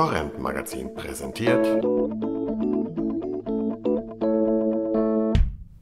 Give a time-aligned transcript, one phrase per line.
[0.00, 1.84] Torrent Magazin präsentiert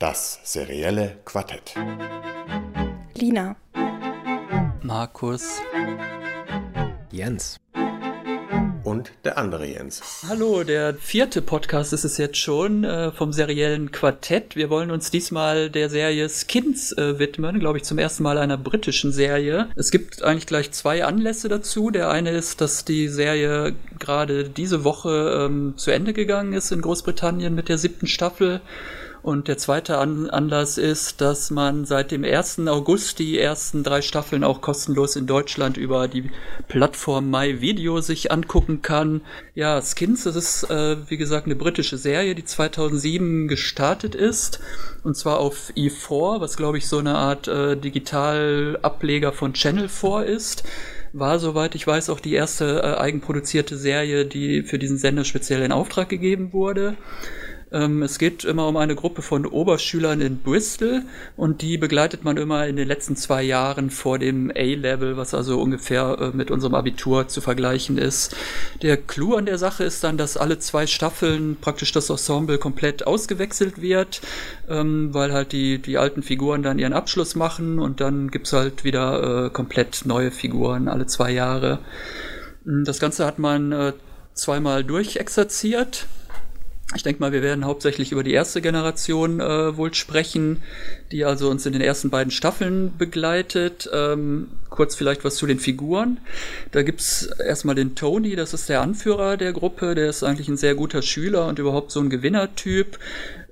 [0.01, 1.77] das serielle Quartett.
[3.15, 3.55] Lina.
[4.83, 5.61] Markus.
[7.13, 7.61] Jens
[8.89, 10.25] und der andere Jens.
[10.29, 14.57] Hallo, der vierte Podcast ist es jetzt schon äh, vom seriellen Quartett.
[14.57, 18.57] Wir wollen uns diesmal der Serie Skins äh, widmen, glaube ich, zum ersten Mal einer
[18.57, 19.69] britischen Serie.
[19.77, 21.91] Es gibt eigentlich gleich zwei Anlässe dazu.
[21.91, 26.81] Der eine ist, dass die Serie gerade diese Woche ähm, zu Ende gegangen ist in
[26.81, 28.61] Großbritannien mit der siebten Staffel.
[29.23, 32.61] Und der zweite An Anlass ist, dass man seit dem 1.
[32.69, 36.31] August die ersten drei Staffeln auch kostenlos in Deutschland über die
[36.69, 39.23] Plattform MyVideo sich angucken kann.
[39.55, 44.61] Ja, Skins, das ist äh, wie gesagt eine britische Serie, die 2007 gestartet ist.
[45.03, 50.27] Und zwar auf E4, was glaube ich so eine Art äh, Digitalableger von Channel 4
[50.27, 50.65] ist
[51.13, 55.63] war, soweit ich weiß, auch die erste äh, eigenproduzierte Serie, die für diesen Sender speziell
[55.63, 56.97] in Auftrag gegeben wurde.
[57.71, 61.03] Ähm, es geht immer um eine Gruppe von Oberschülern in Bristol
[61.37, 65.61] und die begleitet man immer in den letzten zwei Jahren vor dem A-Level, was also
[65.61, 68.35] ungefähr äh, mit unserem Abitur zu vergleichen ist.
[68.83, 73.07] Der Clou an der Sache ist dann, dass alle zwei Staffeln praktisch das Ensemble komplett
[73.07, 74.23] ausgewechselt wird,
[74.69, 78.85] ähm, weil halt die, die alten Figuren dann ihren Abschluss machen und dann gibt's halt
[78.85, 81.81] wieder äh, komplett neue Figuren alle zwei Jahre.
[82.65, 83.93] Das Ganze hat man äh,
[84.33, 86.07] zweimal durchexerziert
[86.95, 90.63] ich denke mal, wir werden hauptsächlich über die erste Generation äh, wohl sprechen,
[91.13, 93.91] die also uns in den ersten beiden Staffeln begleitet.
[93.93, 96.19] Ähm, kurz vielleicht was zu den Figuren.
[96.73, 100.57] Da gibt's erstmal den Tony, das ist der Anführer der Gruppe, der ist eigentlich ein
[100.57, 102.99] sehr guter Schüler und überhaupt so ein Gewinnertyp,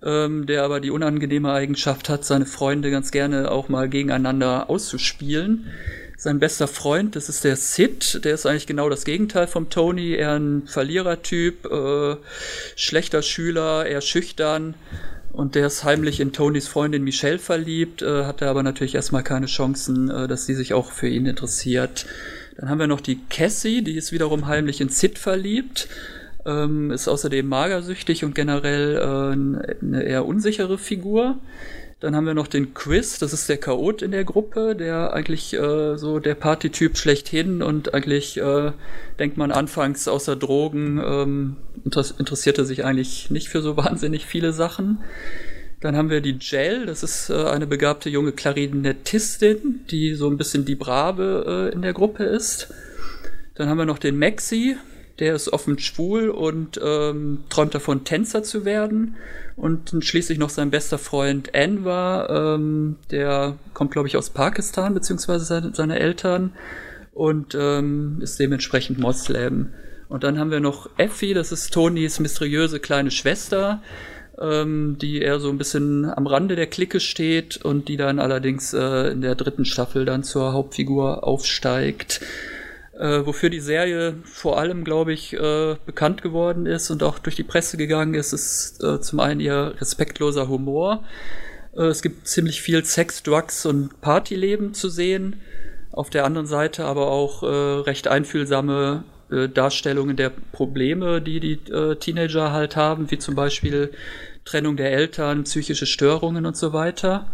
[0.03, 5.67] ähm, der aber die unangenehme Eigenschaft hat, seine Freunde ganz gerne auch mal gegeneinander auszuspielen.
[6.27, 10.15] Sein bester Freund, das ist der Sid, der ist eigentlich genau das Gegenteil vom Tony,
[10.15, 12.17] eher ein Verlierertyp, äh,
[12.75, 14.75] schlechter Schüler, eher schüchtern.
[15.31, 19.47] Und der ist heimlich in Tonys Freundin Michelle verliebt, äh, hatte aber natürlich erstmal keine
[19.47, 22.07] Chancen, äh, dass sie sich auch für ihn interessiert.
[22.57, 25.87] Dann haben wir noch die Cassie, die ist wiederum heimlich in Sid verliebt,
[26.45, 31.39] ähm, ist außerdem magersüchtig und generell äh, eine eher unsichere Figur.
[31.99, 35.55] Dann haben wir noch den Chris, das ist der Chaot in der Gruppe, der eigentlich
[35.55, 38.73] äh, so der Partytyp schlechthin und eigentlich äh,
[39.19, 44.99] denkt man anfangs außer Drogen ähm, interessierte sich eigentlich nicht für so wahnsinnig viele Sachen.
[45.81, 50.37] Dann haben wir die Jell, das ist äh, eine begabte junge Klarinettistin, die so ein
[50.37, 52.75] bisschen die Brave äh, in der Gruppe ist.
[53.55, 54.77] Dann haben wir noch den Maxi,
[55.19, 59.17] der ist offen schwul und ähm, träumt davon, Tänzer zu werden.
[59.57, 65.45] Und schließlich noch sein bester Freund Anwar, ähm, der kommt, glaube ich, aus Pakistan, beziehungsweise
[65.47, 66.53] seine, seine Eltern,
[67.15, 69.73] und ähm, ist dementsprechend Moslem.
[70.09, 73.83] Und dann haben wir noch Effie, das ist Tonys mysteriöse kleine Schwester,
[74.39, 78.75] ähm, die eher so ein bisschen am Rande der Clique steht und die dann allerdings
[78.75, 82.21] äh, in der dritten Staffel dann zur Hauptfigur aufsteigt.
[82.99, 87.37] Äh, wofür die Serie vor allem, glaube ich, äh, bekannt geworden ist und auch durch
[87.37, 91.05] die Presse gegangen ist, ist äh, zum einen ihr respektloser Humor.
[91.77, 95.37] Äh, es gibt ziemlich viel Sex, Drugs und Partyleben zu sehen.
[95.93, 101.59] Auf der anderen Seite aber auch äh, recht einfühlsame äh, Darstellungen der Probleme, die die
[102.01, 103.91] Teenager halt haben, wie zum Beispiel
[104.47, 107.27] Trennung der Eltern, psychische Störungen und so weiter.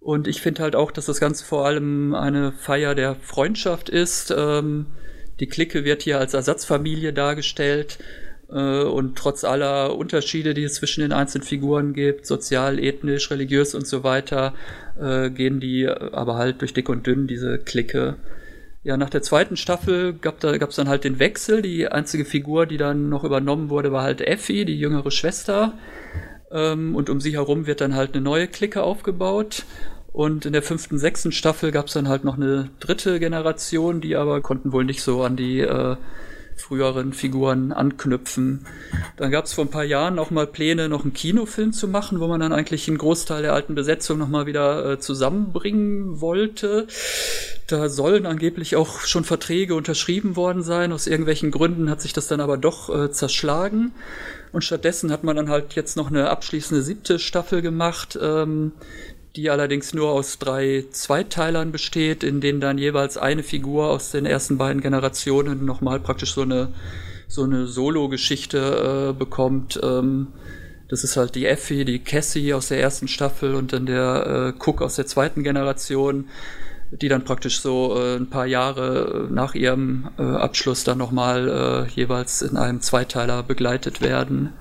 [0.00, 4.34] Und ich finde halt auch, dass das Ganze vor allem eine Feier der Freundschaft ist.
[4.36, 4.86] Ähm,
[5.40, 7.98] die Clique wird hier als Ersatzfamilie dargestellt.
[8.50, 13.74] Äh, und trotz aller Unterschiede, die es zwischen den einzelnen Figuren gibt, sozial, ethnisch, religiös
[13.74, 14.54] und so weiter,
[14.98, 18.16] äh, gehen die aber halt durch dick und dünn, diese Clique.
[18.82, 21.60] Ja, nach der zweiten Staffel gab es gab's dann halt den Wechsel.
[21.60, 25.74] Die einzige Figur, die dann noch übernommen wurde, war halt Effie, die jüngere Schwester.
[26.50, 29.64] Ähm, und um sie herum wird dann halt eine neue Clique aufgebaut.
[30.12, 34.16] Und in der fünften, sechsten Staffel gab es dann halt noch eine dritte Generation, die
[34.16, 35.96] aber konnten wohl nicht so an die äh,
[36.60, 38.66] früheren Figuren anknüpfen.
[39.16, 42.20] Dann gab es vor ein paar Jahren auch mal Pläne, noch einen Kinofilm zu machen,
[42.20, 46.86] wo man dann eigentlich einen Großteil der alten Besetzung nochmal wieder äh, zusammenbringen wollte.
[47.66, 50.92] Da sollen angeblich auch schon Verträge unterschrieben worden sein.
[50.92, 53.92] Aus irgendwelchen Gründen hat sich das dann aber doch äh, zerschlagen.
[54.52, 58.72] Und stattdessen hat man dann halt jetzt noch eine abschließende siebte Staffel gemacht, ähm,
[59.36, 64.26] die allerdings nur aus drei Zweiteilern besteht, in denen dann jeweils eine Figur aus den
[64.26, 66.72] ersten beiden Generationen nochmal praktisch so eine,
[67.28, 69.78] so eine Solo-Geschichte äh, bekommt.
[69.82, 70.28] Ähm,
[70.88, 74.60] das ist halt die Effie, die Cassie aus der ersten Staffel und dann der äh,
[74.60, 76.28] Cook aus der zweiten Generation.
[76.92, 81.90] Die dann praktisch so äh, ein paar Jahre nach ihrem äh, Abschluss dann nochmal äh,
[81.90, 84.52] jeweils in einem Zweiteiler begleitet werden.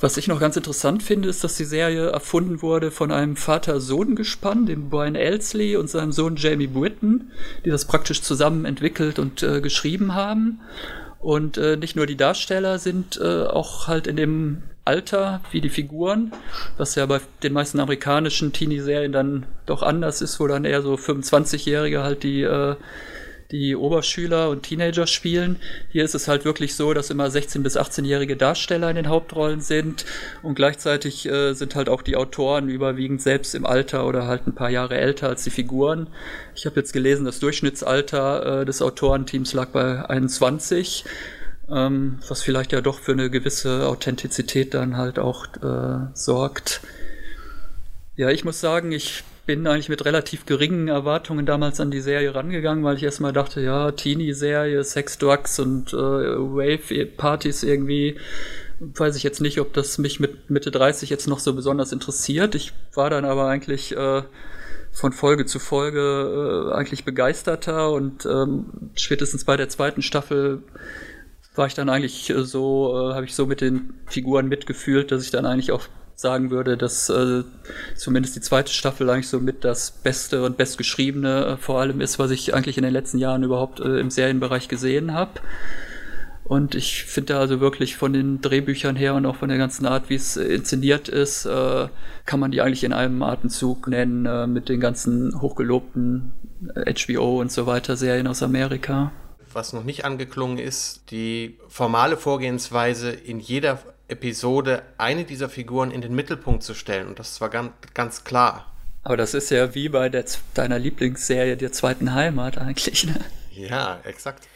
[0.00, 4.66] Was ich noch ganz interessant finde, ist, dass die Serie erfunden wurde von einem Vater-Sohn-Gespann,
[4.66, 7.30] dem Brian Elsley und seinem Sohn Jamie Britton,
[7.64, 10.60] die das praktisch zusammen entwickelt und äh, geschrieben haben.
[11.20, 15.68] Und äh, nicht nur die Darsteller sind äh, auch halt in dem Alter wie die
[15.68, 16.32] Figuren,
[16.76, 20.94] was ja bei den meisten amerikanischen Teenie-Serien dann doch anders ist, wo dann eher so
[20.94, 22.76] 25-Jährige halt die äh,
[23.52, 25.56] die Oberschüler und Teenager spielen.
[25.90, 29.60] Hier ist es halt wirklich so, dass immer 16- bis 18-jährige Darsteller in den Hauptrollen
[29.60, 30.06] sind
[30.42, 34.54] und gleichzeitig äh, sind halt auch die Autoren überwiegend selbst im Alter oder halt ein
[34.54, 36.08] paar Jahre älter als die Figuren.
[36.54, 41.04] Ich habe jetzt gelesen, das Durchschnittsalter äh, des Autorenteams lag bei 21
[41.72, 46.82] ähm, was vielleicht ja doch für eine gewisse Authentizität dann halt auch äh, sorgt.
[48.16, 52.34] Ja, ich muss sagen, ich bin eigentlich mit relativ geringen Erwartungen damals an die Serie
[52.34, 58.16] rangegangen, weil ich erstmal dachte, ja, Teenie-Serie, Sex, Drugs und äh, Wave-Partys irgendwie.
[58.78, 62.54] Weiß ich jetzt nicht, ob das mich mit Mitte 30 jetzt noch so besonders interessiert.
[62.54, 64.22] Ich war dann aber eigentlich äh,
[64.92, 70.62] von Folge zu Folge äh, eigentlich begeisterter und ähm, spätestens bei der zweiten Staffel
[71.54, 75.30] war ich dann eigentlich so, äh, habe ich so mit den Figuren mitgefühlt, dass ich
[75.30, 75.82] dann eigentlich auch
[76.14, 77.42] sagen würde, dass äh,
[77.96, 82.18] zumindest die zweite Staffel eigentlich so mit das Beste und Bestgeschriebene äh, vor allem ist,
[82.18, 85.40] was ich eigentlich in den letzten Jahren überhaupt äh, im Serienbereich gesehen habe.
[86.44, 90.10] Und ich finde also wirklich von den Drehbüchern her und auch von der ganzen Art,
[90.10, 91.88] wie es inszeniert ist, äh,
[92.26, 96.32] kann man die eigentlich in einem Atemzug nennen äh, mit den ganzen hochgelobten
[96.74, 99.12] HBO und so weiter Serien aus Amerika.
[99.52, 106.00] Was noch nicht angeklungen ist, die formale Vorgehensweise in jeder Episode eine dieser Figuren in
[106.00, 107.08] den Mittelpunkt zu stellen.
[107.08, 108.72] Und das war ganz, ganz klar.
[109.02, 113.20] Aber das ist ja wie bei der, deiner Lieblingsserie der zweiten Heimat eigentlich, ne?
[113.50, 114.46] Ja, exakt.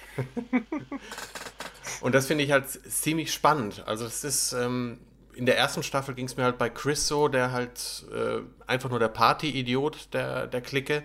[2.00, 3.82] Und das finde ich halt ziemlich spannend.
[3.86, 4.98] Also es ist, ähm,
[5.34, 8.88] in der ersten Staffel ging es mir halt bei Chris so, der halt äh, einfach
[8.88, 11.02] nur der Party-Idiot der, der Clique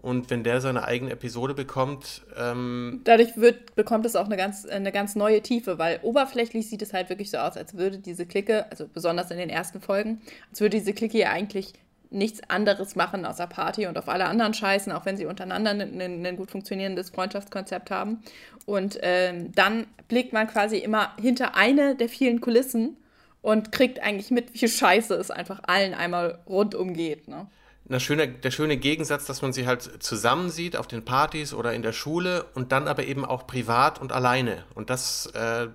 [0.00, 2.22] und wenn der seine eigene Episode bekommt.
[2.36, 6.82] Ähm Dadurch wird, bekommt es auch eine ganz, eine ganz neue Tiefe, weil oberflächlich sieht
[6.82, 10.20] es halt wirklich so aus, als würde diese Clique, also besonders in den ersten Folgen,
[10.50, 11.72] als würde diese Clique ja eigentlich
[12.10, 16.36] nichts anderes machen außer Party und auf alle anderen scheißen, auch wenn sie untereinander ein,
[16.36, 18.22] gut funktionierendes Freundschaftskonzept haben.
[18.66, 22.96] Und ähm, dann blickt man quasi immer hinter eine der vielen Kulissen
[23.42, 27.28] und kriegt eigentlich mit, wie scheiße es einfach allen einmal rundum geht.
[27.28, 27.46] Ne?
[27.88, 31.72] Na, schöne, der schöne Gegensatz, dass man sie halt zusammen sieht auf den Partys oder
[31.72, 34.64] in der Schule und dann aber eben auch privat und alleine.
[34.74, 35.68] Und das äh,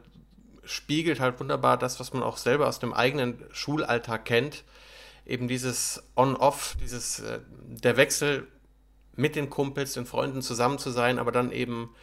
[0.64, 4.64] spiegelt halt wunderbar das, was man auch selber aus dem eigenen Schulalltag kennt.
[5.26, 8.48] Eben dieses On-Off, dieses äh, der Wechsel
[9.16, 11.96] mit den Kumpels, den Freunden zusammen zu sein, aber dann eben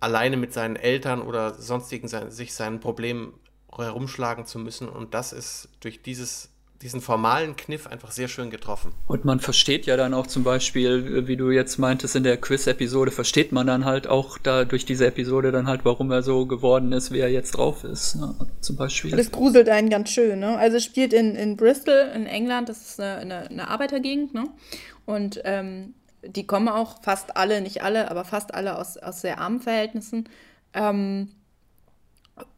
[0.00, 3.34] alleine mit seinen Eltern oder sonstigen sich seinen Problemen
[3.72, 4.88] herumschlagen zu müssen.
[4.88, 6.53] Und das ist durch dieses
[6.84, 8.92] diesen formalen Kniff einfach sehr schön getroffen.
[9.06, 13.10] Und man versteht ja dann auch zum Beispiel, wie du jetzt meintest in der Quiz-Episode,
[13.10, 16.92] versteht man dann halt auch da durch diese Episode dann halt, warum er so geworden
[16.92, 18.34] ist, wie er jetzt drauf ist, ne?
[18.60, 19.12] zum Beispiel.
[19.12, 20.58] Das gruselt einen ganz schön, ne?
[20.58, 24.44] Also es spielt in, in Bristol, in England, das ist eine, eine, eine Arbeitergegend, ne?
[25.06, 29.38] Und ähm, die kommen auch fast alle, nicht alle, aber fast alle aus, aus sehr
[29.38, 30.28] armen Verhältnissen.
[30.74, 31.30] Ähm,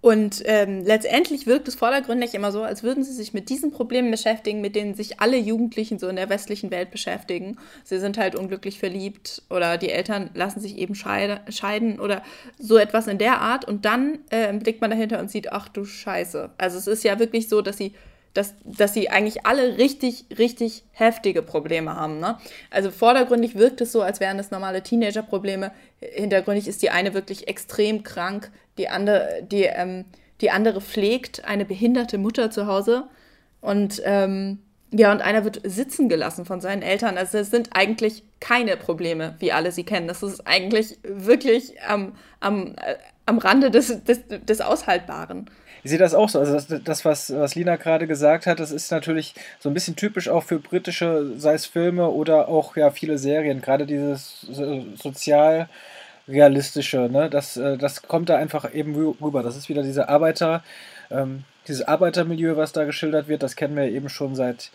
[0.00, 4.10] und ähm, letztendlich wirkt es vordergründig immer so, als würden sie sich mit diesen Problemen
[4.10, 7.58] beschäftigen, mit denen sich alle Jugendlichen so in der westlichen Welt beschäftigen.
[7.84, 12.22] Sie sind halt unglücklich verliebt oder die Eltern lassen sich eben scheide, scheiden oder
[12.58, 13.67] so etwas in der Art.
[13.67, 16.51] Und dann äh, blickt man dahinter und sieht, ach du Scheiße.
[16.56, 17.93] Also es ist ja wirklich so, dass sie
[18.36, 22.20] dass, dass sie eigentlich alle richtig, richtig heftige Probleme haben.
[22.20, 22.36] Ne?
[22.70, 25.72] Also vordergründig wirkt es so, als wären es normale Teenager-Probleme.
[26.00, 30.05] Hintergründig ist die eine wirklich extrem krank, die andere, die, ähm,
[30.41, 33.05] die andere pflegt eine behinderte Mutter zu Hause
[33.60, 34.58] und ähm,
[34.93, 37.19] ja, und einer wird sitzen gelassen von seinen Eltern.
[37.19, 40.06] Also es sind eigentlich keine Probleme, wie alle sie kennen.
[40.06, 42.94] Das ist eigentlich wirklich am, am, äh,
[43.26, 45.50] am Rande des, des, des Aushaltbaren.
[45.83, 46.39] Ich sehe das auch so.
[46.41, 49.97] Also das, das, was, was Lina gerade gesagt hat, das ist natürlich so ein bisschen
[49.97, 53.61] typisch auch für britische, sei es Filme oder auch ja viele Serien.
[53.61, 54.47] Gerade dieses
[54.97, 55.69] sozial
[56.29, 57.31] realistische, ne?
[57.31, 59.43] Das, äh, das kommt da einfach eben rüber.
[59.43, 60.63] Das ist wieder diese Arbeiter,
[61.11, 63.43] ähm, dieses Arbeitermilieu, was da geschildert wird.
[63.43, 64.71] Das kennen wir eben schon seit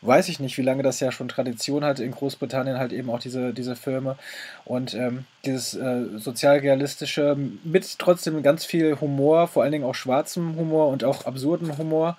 [0.00, 3.18] weiß ich nicht, wie lange das ja schon Tradition hat in Großbritannien, halt eben auch
[3.18, 4.16] diese, diese Filme.
[4.64, 10.56] Und ähm, dieses äh, sozialrealistische mit trotzdem ganz viel Humor, vor allen Dingen auch schwarzem
[10.56, 12.16] Humor und auch absurden Humor.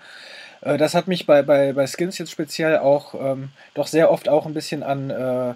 [0.61, 4.27] Äh, das hat mich bei, bei, bei Skins jetzt speziell auch ähm, doch sehr oft
[4.27, 5.53] auch ein bisschen an, äh,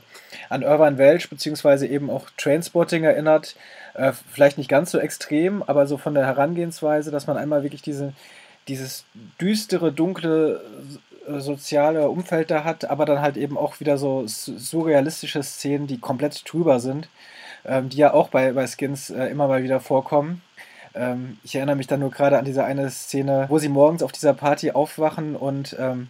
[0.50, 3.56] an Irvine Welch beziehungsweise eben auch Trainspotting erinnert.
[3.96, 7.82] Äh, vielleicht nicht ganz so extrem, aber so von der Herangehensweise, dass man einmal wirklich
[7.82, 8.14] diese,
[8.68, 9.04] dieses
[9.40, 10.62] düstere, dunkle
[11.28, 16.44] soziale Umfeld da hat, aber dann halt eben auch wieder so surrealistische Szenen, die komplett
[16.52, 17.10] drüber sind,
[17.66, 20.42] ähm, die ja auch bei, bei Skins äh, immer mal wieder vorkommen.
[20.96, 24.12] Ähm, ich erinnere mich dann nur gerade an diese eine Szene, wo sie morgens auf
[24.12, 26.10] dieser Party aufwachen und ähm,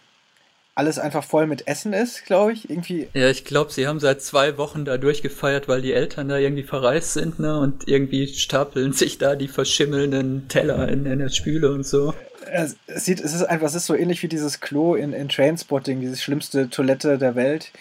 [0.75, 2.69] alles einfach voll mit Essen ist, glaube ich.
[2.69, 3.07] Irgendwie.
[3.13, 6.63] Ja, ich glaube, sie haben seit zwei Wochen da durchgefeiert, weil die Eltern da irgendwie
[6.63, 7.59] verreist sind, ne?
[7.59, 12.13] Und irgendwie stapeln sich da die verschimmelnden Teller in, in der Spüle und so.
[12.51, 16.01] Es, sieht, es ist einfach, es ist so ähnlich wie dieses Klo in, in Trainspotting,
[16.01, 17.71] diese schlimmste Toilette der Welt.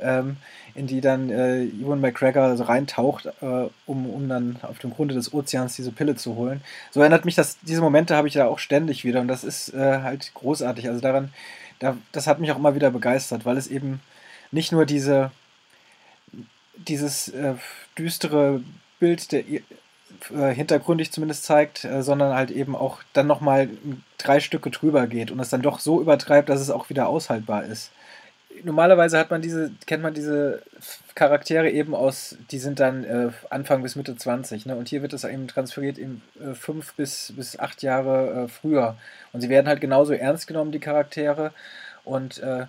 [0.00, 0.36] Ähm,
[0.74, 5.14] in die dann äh, Ewan McGregor so reintaucht, äh, um, um dann auf dem Grunde
[5.14, 6.60] des Ozeans diese Pille zu holen.
[6.90, 9.74] So erinnert mich das, diese Momente habe ich ja auch ständig wieder und das ist
[9.74, 10.88] äh, halt großartig.
[10.88, 11.32] Also daran,
[11.80, 14.00] da, das hat mich auch immer wieder begeistert, weil es eben
[14.52, 15.32] nicht nur diese,
[16.76, 17.54] dieses äh,
[17.98, 18.62] düstere
[18.98, 23.68] Bild der äh, hintergründig zumindest zeigt, äh, sondern halt eben auch dann nochmal
[24.18, 27.64] drei Stücke drüber geht und es dann doch so übertreibt, dass es auch wieder aushaltbar
[27.64, 27.90] ist
[28.64, 30.62] normalerweise hat man diese, kennt man diese
[31.14, 34.76] Charaktere eben aus, die sind dann äh, Anfang bis Mitte 20, ne?
[34.76, 38.96] Und hier wird es eben transferiert in äh, fünf bis, bis acht Jahre äh, früher.
[39.32, 41.52] Und sie werden halt genauso ernst genommen, die Charaktere.
[42.04, 42.66] Und äh,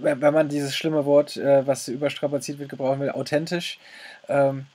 [0.00, 3.78] wenn man dieses schlimme Wort, äh, was überstrapaziert wird, gebrauchen will, authentisch,
[4.28, 4.66] ähm,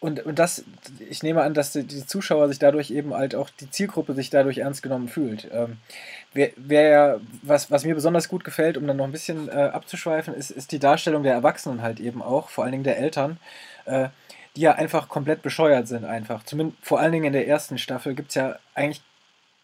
[0.00, 0.64] und, und das,
[1.10, 4.58] ich nehme an, dass die, Zuschauer sich dadurch eben halt auch, die Zielgruppe sich dadurch
[4.58, 5.48] ernst genommen fühlt.
[5.52, 5.78] Ähm,
[6.32, 9.52] wer, wer ja, was, was mir besonders gut gefällt, um dann noch ein bisschen äh,
[9.52, 13.38] abzuschweifen, ist, ist die Darstellung der Erwachsenen halt eben auch, vor allen Dingen der Eltern,
[13.86, 14.08] äh,
[14.54, 16.44] die ja einfach komplett bescheuert sind einfach.
[16.44, 19.02] Zumindest vor allen Dingen in der ersten Staffel gibt es ja eigentlich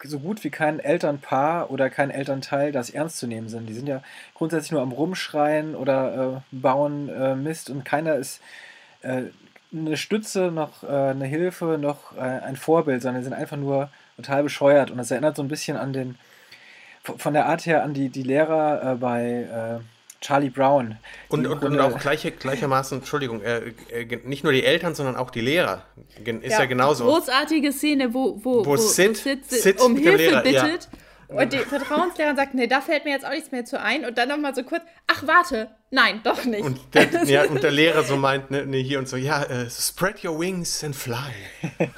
[0.02, 3.66] so gut wie kein Elternpaar oder kein Elternteil, das ernst zu nehmen sind.
[3.68, 4.02] Die sind ja
[4.34, 8.40] grundsätzlich nur am Rumschreien oder äh, bauen äh, Mist und keiner ist
[9.02, 9.24] äh,
[9.74, 13.90] eine Stütze, noch äh, eine Hilfe, noch äh, ein Vorbild, sondern sie sind einfach nur
[14.16, 14.90] total bescheuert.
[14.90, 16.16] Und das erinnert so ein bisschen an den,
[17.02, 19.84] von der Art her an die, die Lehrer äh, bei äh,
[20.20, 20.96] Charlie Brown.
[21.28, 25.30] Und, und, und, auch gleiche, gleichermaßen, Entschuldigung, äh, äh, nicht nur die Eltern, sondern auch
[25.30, 25.82] die Lehrer.
[26.24, 27.04] Ist ja, ja genauso.
[27.04, 30.88] Großartige Szene, wo, wo, wo, wo Sid, Sid, Sid um Hilfe bittet.
[31.28, 31.42] Ja.
[31.42, 34.04] Und die Vertrauenslehrerin sagt, nee, da fällt mir jetzt auch nichts mehr zu ein.
[34.04, 36.64] Und dann nochmal so kurz, ach warte, Nein, doch nicht.
[36.64, 39.70] Und der, ja, und der Lehrer so meint, ne, ne, hier und so, ja, uh,
[39.70, 41.30] spread your wings and fly.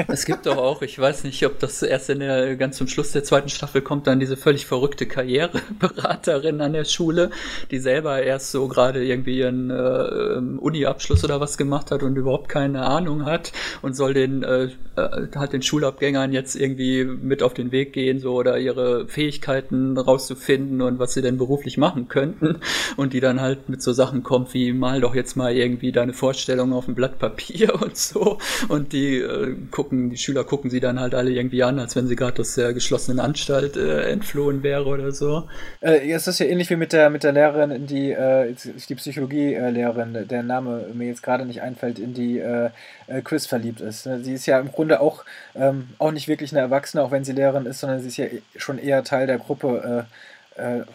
[0.09, 3.13] Es gibt doch auch, ich weiß nicht, ob das erst in der, ganz zum Schluss
[3.13, 7.31] der zweiten Staffel kommt, dann diese völlig verrückte Karriereberaterin an der Schule,
[7.71, 12.51] die selber erst so gerade irgendwie ihren äh, Uni-Abschluss oder was gemacht hat und überhaupt
[12.51, 14.65] keine Ahnung hat und soll den, äh,
[14.97, 19.97] äh, halt den Schulabgängern jetzt irgendwie mit auf den Weg gehen, so oder ihre Fähigkeiten
[19.97, 22.61] rauszufinden und was sie denn beruflich machen könnten
[22.99, 26.13] und die dann halt mit so Sachen kommt wie mal doch jetzt mal irgendwie deine
[26.13, 28.39] Vorstellung auf ein Blatt Papier und so.
[28.69, 32.09] Und die äh, gucken, die Schüler gucken sie dann halt alle irgendwie an, als wenn
[32.09, 35.45] sie gerade aus der geschlossenen Anstalt äh, entflohen wäre oder so.
[35.81, 38.55] Äh, es ist ja ähnlich wie mit der mit der Lehrerin, die äh,
[38.89, 42.71] die Psychologie-Lehrerin, der Name mir jetzt gerade nicht einfällt, in die äh,
[43.07, 44.09] äh, Chris verliebt ist.
[44.23, 45.25] Sie ist ja im Grunde auch
[45.55, 48.27] ähm, auch nicht wirklich eine Erwachsene, auch wenn sie Lehrerin ist, sondern sie ist ja
[48.57, 50.36] schon eher Teil der Gruppe äh,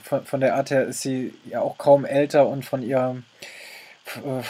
[0.03, 3.17] von, von, der Art her ist sie ja auch kaum älter und von ihrer,
[4.17, 4.43] äh,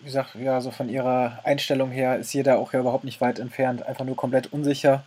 [0.00, 3.20] wie gesagt, ja, so von ihrer Einstellung her ist sie da auch ja überhaupt nicht
[3.20, 5.04] weit entfernt, einfach nur komplett unsicher.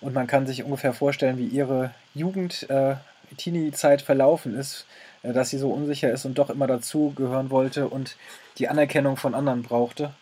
[0.00, 2.94] Und man kann sich ungefähr vorstellen, wie ihre Jugend, äh,
[3.36, 4.86] Teenie-Zeit verlaufen ist,
[5.22, 8.16] äh, dass sie so unsicher ist und doch immer dazugehören wollte und
[8.58, 10.12] die Anerkennung von anderen brauchte.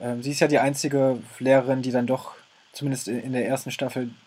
[0.00, 2.32] Ähm, sie ist ja die einzige Lehrerin, die dann doch,
[2.72, 4.23] zumindest in der ersten Staffel, äh,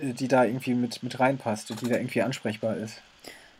[0.00, 3.00] die da irgendwie mit, mit reinpasst und die da irgendwie ansprechbar ist.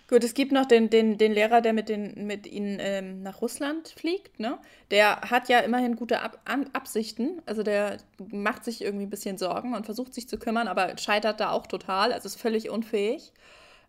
[0.09, 3.43] Gut, es gibt noch den, den, den Lehrer, der mit, den, mit ihnen ähm, nach
[3.43, 4.39] Russland fliegt.
[4.39, 4.57] Ne?
[4.93, 7.43] Der hat ja immerhin gute Ab An Absichten.
[7.45, 7.97] Also der
[8.31, 11.67] macht sich irgendwie ein bisschen Sorgen und versucht sich zu kümmern, aber scheitert da auch
[11.67, 12.13] total.
[12.13, 13.33] Also ist völlig unfähig.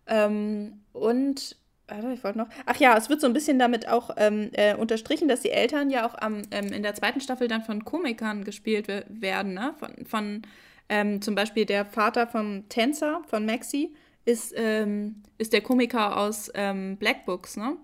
[0.07, 1.55] Ähm, und,
[1.87, 2.49] warte, ich wollte noch.
[2.65, 5.91] Ach ja, es wird so ein bisschen damit auch ähm, äh, unterstrichen, dass die Eltern
[5.91, 9.53] ja auch am, ähm, in der zweiten Staffel dann von Komikern gespielt werden.
[9.53, 9.75] Ne?
[9.77, 10.05] Von.
[10.07, 10.41] von
[10.89, 13.93] ähm, zum Beispiel der Vater vom Tänzer, von Maxi,
[14.25, 17.77] ist, ähm, ist der Komiker aus ähm, Black Books, ne?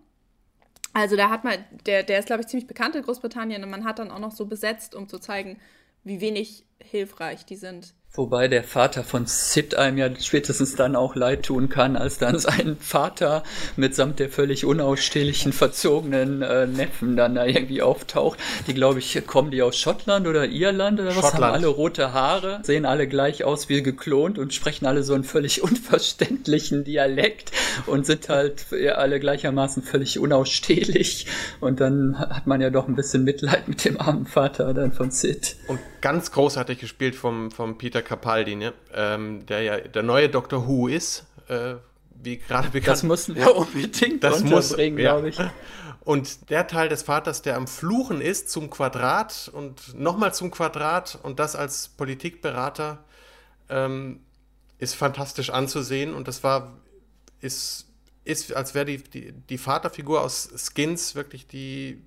[0.93, 1.55] Also da hat man,
[1.88, 4.31] der, der ist, glaube ich, ziemlich bekannt in Großbritannien und man hat dann auch noch
[4.31, 5.60] so besetzt, um zu zeigen,
[6.03, 11.15] wie wenig hilfreich die sind Wobei der Vater von Sid einem ja spätestens dann auch
[11.15, 13.41] leid tun kann, als dann sein Vater
[13.75, 18.38] mitsamt der völlig unausstehlichen, verzogenen äh, Neffen dann da irgendwie auftaucht.
[18.67, 21.15] Die, glaube ich, kommen die aus Schottland oder Irland oder was?
[21.15, 21.43] Schottland.
[21.43, 25.24] Haben alle rote Haare, sehen alle gleich aus wie geklont und sprechen alle so einen
[25.24, 27.51] völlig unverständlichen Dialekt
[27.88, 31.25] und sind halt alle gleichermaßen völlig unausstehlich.
[31.62, 35.10] Und dann hat man ja doch ein bisschen Mitleid mit dem armen Vater dann von
[35.10, 35.55] Sid.
[35.67, 38.74] Und ganz großartig gespielt vom, vom Peter Capaldi, ne?
[38.93, 41.75] ähm, der ja der neue Doctor Who ist, äh,
[42.22, 42.98] wie gerade bekannt.
[42.98, 45.13] Das mussten wir unbedingt das muss, unterbringen, ja.
[45.13, 45.39] glaube ich.
[46.05, 51.17] Und der Teil des Vaters, der am Fluchen ist, zum Quadrat und nochmal zum Quadrat
[51.24, 53.03] und das als Politikberater,
[53.69, 54.19] ähm,
[54.79, 56.13] ist fantastisch anzusehen.
[56.13, 56.77] Und das war,
[57.39, 57.88] ist,
[58.25, 62.01] ist als wäre die, die, die Vaterfigur aus Skins wirklich die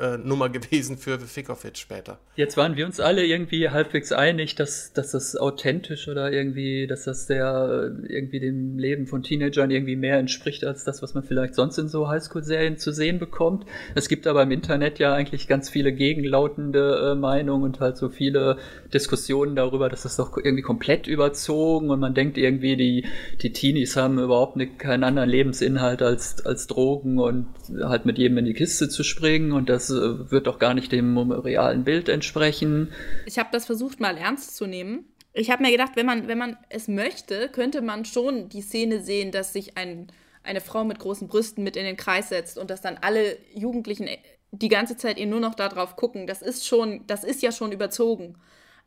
[0.00, 2.18] Casting-Nummer gewesen für Fickovic später.
[2.36, 7.04] Jetzt waren wir uns alle irgendwie halbwegs einig, dass, dass das authentisch oder irgendwie, dass
[7.04, 11.54] das der irgendwie dem Leben von Teenagern irgendwie mehr entspricht als das, was man vielleicht
[11.54, 13.66] sonst in so Highschool-Serien zu sehen bekommt.
[13.94, 18.08] Es gibt aber im Internet ja eigentlich ganz viele gegenlautende äh, Meinungen und halt so
[18.08, 18.56] viele
[18.92, 23.04] Diskussionen darüber, dass das doch irgendwie komplett überzogen und man denkt irgendwie, die,
[23.42, 27.46] die Teenies haben überhaupt nicht, keinen anderen Lebensinhalt als, als Drogen und
[27.82, 31.16] halt mit jedem in die Kiste zu springen und das wird doch gar nicht dem
[31.18, 32.92] realen Bild entsprechen.
[33.26, 35.06] Ich habe das versucht mal ernst zu nehmen.
[35.32, 39.02] Ich habe mir gedacht, wenn man, wenn man es möchte, könnte man schon die Szene
[39.02, 40.08] sehen, dass sich ein,
[40.42, 44.08] eine Frau mit großen Brüsten mit in den Kreis setzt und dass dann alle Jugendlichen
[44.52, 46.26] die ganze Zeit ihr nur noch darauf gucken.
[46.26, 48.36] Das ist schon, das ist ja schon überzogen.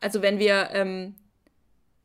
[0.01, 1.15] Also wenn wir, ähm,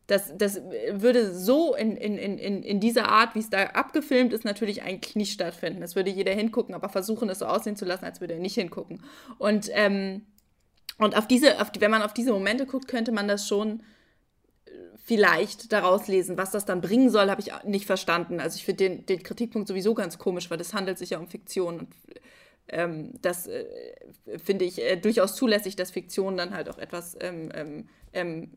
[0.08, 0.60] das, das
[0.92, 5.16] würde so in, in, in, in dieser Art, wie es da abgefilmt ist, natürlich eigentlich
[5.16, 5.82] nicht stattfinden.
[5.82, 8.54] Das würde jeder hingucken, aber versuchen, es so aussehen zu lassen, als würde er nicht
[8.54, 9.02] hingucken.
[9.36, 10.22] Und, ähm,
[10.96, 13.82] und auf diese, auf wenn man auf diese Momente guckt, könnte man das schon
[15.04, 16.38] vielleicht daraus lesen.
[16.38, 18.40] Was das dann bringen soll, habe ich nicht verstanden.
[18.40, 21.28] Also ich finde den, den Kritikpunkt sowieso ganz komisch, weil es handelt sich ja um
[21.28, 21.80] Fiktion.
[21.80, 21.88] Und
[22.68, 23.66] ähm, das äh,
[24.38, 28.50] finde ich äh, durchaus zulässig, dass Fiktion dann halt auch etwas ähm, ähm, ähm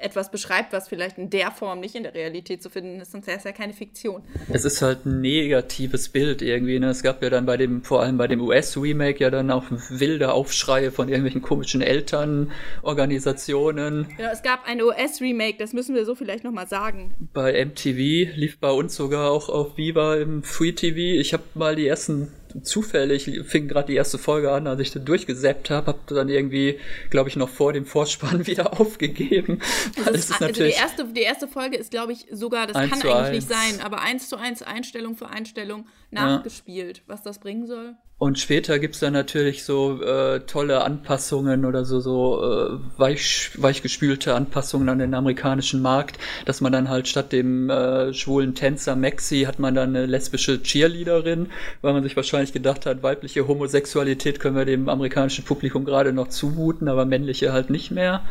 [0.00, 3.26] etwas beschreibt, was vielleicht in der Form nicht in der Realität zu finden ist, sonst
[3.26, 4.22] wäre es ja keine Fiktion.
[4.52, 6.78] Es ist halt ein negatives Bild irgendwie.
[6.78, 6.90] Ne?
[6.90, 10.32] Es gab ja dann bei dem, vor allem bei dem US-Remake ja dann auch wilde
[10.32, 14.06] Aufschreie von irgendwelchen komischen Elternorganisationen.
[14.18, 17.14] Ja, es gab ein US-Remake, das müssen wir so vielleicht nochmal sagen.
[17.32, 21.20] Bei MTV lief bei uns sogar auch auf Viva im Free TV.
[21.20, 22.32] Ich habe mal die ersten
[22.62, 26.78] zufällig fing gerade die erste Folge an, als ich da durchgesäppt habe, habe dann irgendwie,
[27.10, 29.60] glaube ich, noch vor dem Vorspann wieder aufgegeben.
[29.96, 32.92] Das ist, ist also die erste, die erste Folge ist, glaube ich, sogar, das kann
[32.92, 33.30] eigentlich eins.
[33.30, 36.98] nicht sein, aber eins zu eins Einstellung für Einstellung nachgespielt.
[36.98, 37.02] Ja.
[37.06, 37.94] Was das bringen soll?
[38.18, 44.34] Und später gibt's dann natürlich so äh, tolle Anpassungen oder so, so äh, weich, weichgespülte
[44.34, 49.42] Anpassungen an den amerikanischen Markt, dass man dann halt statt dem äh, schwulen Tänzer Maxi
[49.42, 51.50] hat man dann eine lesbische Cheerleaderin,
[51.82, 56.28] weil man sich wahrscheinlich gedacht hat, weibliche Homosexualität können wir dem amerikanischen Publikum gerade noch
[56.28, 58.24] zumuten, aber männliche halt nicht mehr.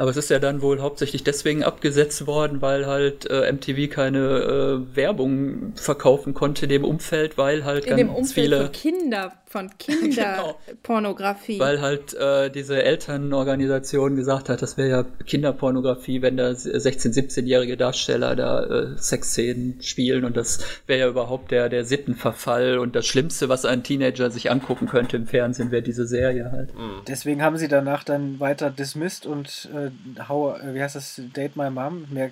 [0.00, 4.18] Aber es ist ja dann wohl hauptsächlich deswegen abgesetzt worden, weil halt äh, MTV keine
[4.18, 9.32] äh, Werbung verkaufen konnte in dem Umfeld, weil halt in ganz dem Umfeld viele Kinder
[9.50, 11.54] von Kinderpornografie.
[11.54, 11.64] Genau.
[11.66, 17.76] Weil halt äh, diese Elternorganisation gesagt hat, das wäre ja Kinderpornografie, wenn da 16-, 17-jährige
[17.76, 23.06] Darsteller da äh, Sexszenen spielen und das wäre ja überhaupt der, der Sittenverfall und das
[23.06, 26.72] Schlimmste, was ein Teenager sich angucken könnte im Fernsehen, wäre diese Serie halt.
[26.72, 27.02] Mhm.
[27.08, 29.90] Deswegen haben sie danach dann weiter dismissed und äh,
[30.28, 32.06] how, äh, wie heißt das, Date My Mom?
[32.10, 32.30] Mehr,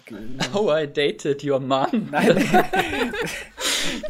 [0.54, 2.10] how I Dated Your Mom.
[2.12, 2.36] Nein.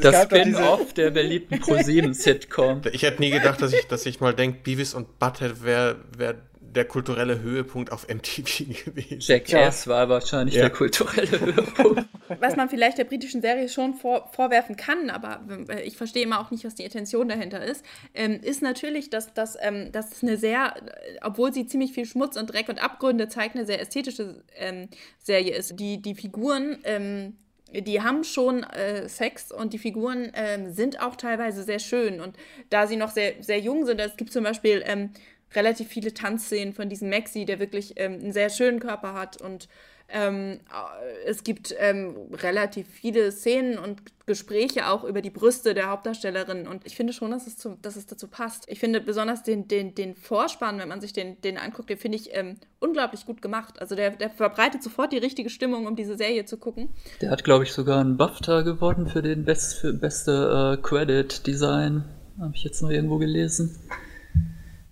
[0.00, 2.82] das Spin-off der beliebten ProSieben-Sitcom.
[2.92, 6.36] Ich hätte nie gedacht, dass ich, dass ich mal denke, Beavis und Butthead wäre wär
[6.74, 9.18] der kulturelle Höhepunkt auf MTV gewesen.
[9.20, 9.92] Jackass ja.
[9.92, 10.62] war wahrscheinlich ja.
[10.62, 12.04] der kulturelle Höhepunkt.
[12.40, 16.40] Was man vielleicht der britischen Serie schon vor, vorwerfen kann, aber äh, ich verstehe immer
[16.40, 17.82] auch nicht, was die Intention dahinter ist,
[18.14, 20.74] ähm, ist natürlich, dass, dass, ähm, dass es eine sehr,
[21.22, 24.88] obwohl sie ziemlich viel Schmutz und Dreck und Abgründe zeigt, eine sehr ästhetische ähm,
[25.18, 25.80] Serie ist.
[25.80, 27.38] Die, die Figuren ähm,
[27.72, 32.20] die haben schon äh, Sex und die Figuren ähm, sind auch teilweise sehr schön.
[32.20, 32.36] Und
[32.70, 35.10] da sie noch sehr, sehr jung sind, es gibt zum Beispiel ähm,
[35.54, 39.68] relativ viele Tanzszenen von diesem Maxi, der wirklich ähm, einen sehr schönen Körper hat und
[40.10, 45.90] ähm, äh, es gibt ähm, relativ viele Szenen und Gespräche auch über die Brüste der
[45.90, 46.66] Hauptdarstellerin.
[46.66, 48.64] Und ich finde schon, dass es, zu, dass es dazu passt.
[48.68, 52.16] Ich finde besonders den, den, den Vorspann, wenn man sich den, den anguckt, den finde
[52.16, 53.80] ich ähm, unglaublich gut gemacht.
[53.80, 56.90] Also der, der verbreitet sofort die richtige Stimmung, um diese Serie zu gucken.
[57.20, 62.04] Der hat, glaube ich, sogar einen BAFTA gewonnen für den Best, für beste äh, Credit-Design.
[62.40, 63.76] Habe ich jetzt noch irgendwo gelesen.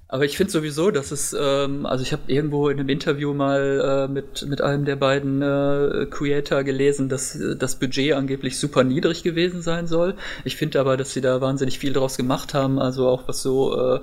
[0.09, 4.07] Aber ich finde sowieso, dass es, ähm, also ich habe irgendwo in einem Interview mal
[4.09, 8.85] äh, mit, mit einem der beiden äh, Creator gelesen, dass äh, das Budget angeblich super
[8.85, 10.15] niedrig gewesen sein soll.
[10.45, 13.77] Ich finde aber, dass sie da wahnsinnig viel draus gemacht haben, also auch was so
[13.77, 14.01] äh,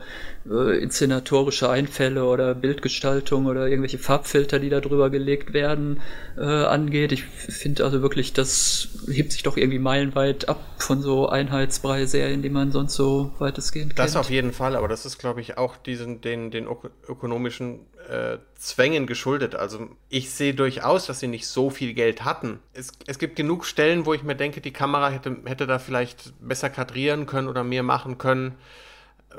[0.50, 6.02] äh, inszenatorische Einfälle oder Bildgestaltung oder irgendwelche Farbfilter, die da drüber gelegt werden,
[6.38, 7.14] äh, angeht.
[7.14, 12.50] Ich finde also wirklich, das hebt sich doch irgendwie meilenweit ab von so Einheitsbrei-Serien, die
[12.50, 14.00] man sonst so weitestgehend kennt.
[14.00, 16.68] Das auf jeden Fall, aber das ist, glaube ich, auch die diesen, den, den
[17.08, 17.80] ökonomischen
[18.10, 19.56] äh, Zwängen geschuldet.
[19.56, 22.60] Also ich sehe durchaus, dass sie nicht so viel Geld hatten.
[22.74, 26.34] Es, es gibt genug Stellen, wo ich mir denke, die Kamera hätte, hätte da vielleicht
[26.40, 28.56] besser kadrieren können oder mehr machen können,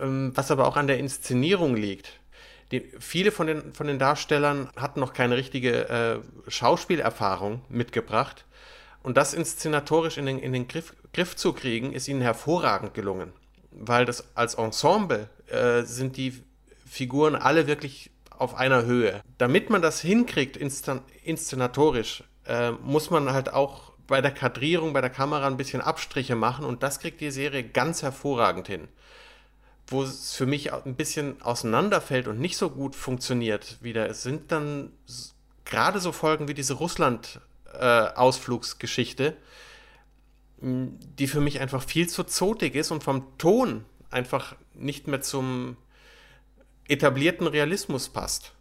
[0.01, 2.21] ähm, was aber auch an der Inszenierung liegt.
[2.71, 8.45] Die, viele von den, von den Darstellern hatten noch keine richtige äh, Schauspielerfahrung mitgebracht.
[9.03, 13.33] Und das inszenatorisch in den, in den Griff, Griff zu kriegen, ist ihnen hervorragend gelungen.
[13.75, 16.45] Weil das als Ensemble äh, sind die
[16.87, 19.21] Figuren alle wirklich auf einer Höhe.
[19.39, 25.09] Damit man das hinkriegt, inszenatorisch, äh, muss man halt auch bei der Kadrierung, bei der
[25.11, 28.89] Kamera ein bisschen Abstriche machen und das kriegt die Serie ganz hervorragend hin.
[29.87, 34.51] Wo es für mich ein bisschen auseinanderfällt und nicht so gut funktioniert wieder, es sind
[34.53, 34.93] dann
[35.65, 39.35] gerade so Folgen wie diese Russland-Ausflugsgeschichte, äh,
[40.65, 45.77] die für mich einfach viel zu zotig ist und vom Ton einfach nicht mehr zum
[46.89, 48.53] etablierten Realismus passt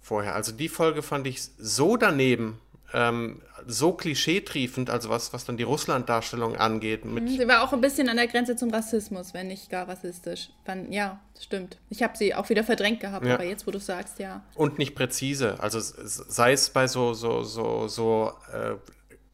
[0.00, 0.34] vorher.
[0.34, 2.58] Also die Folge fand ich so daneben,
[2.92, 7.04] ähm, so klischeetriefend, also was, was dann die Russland-Darstellung angeht.
[7.04, 9.88] Mit mhm, sie war auch ein bisschen an der Grenze zum Rassismus, wenn nicht gar
[9.88, 10.50] rassistisch.
[10.64, 11.78] Fand, ja, stimmt.
[11.88, 13.34] Ich habe sie auch wieder verdrängt gehabt, ja.
[13.34, 14.42] aber jetzt, wo du sagst, ja.
[14.56, 15.60] Und nicht präzise.
[15.60, 18.74] Also sei es bei so, so, so, so äh,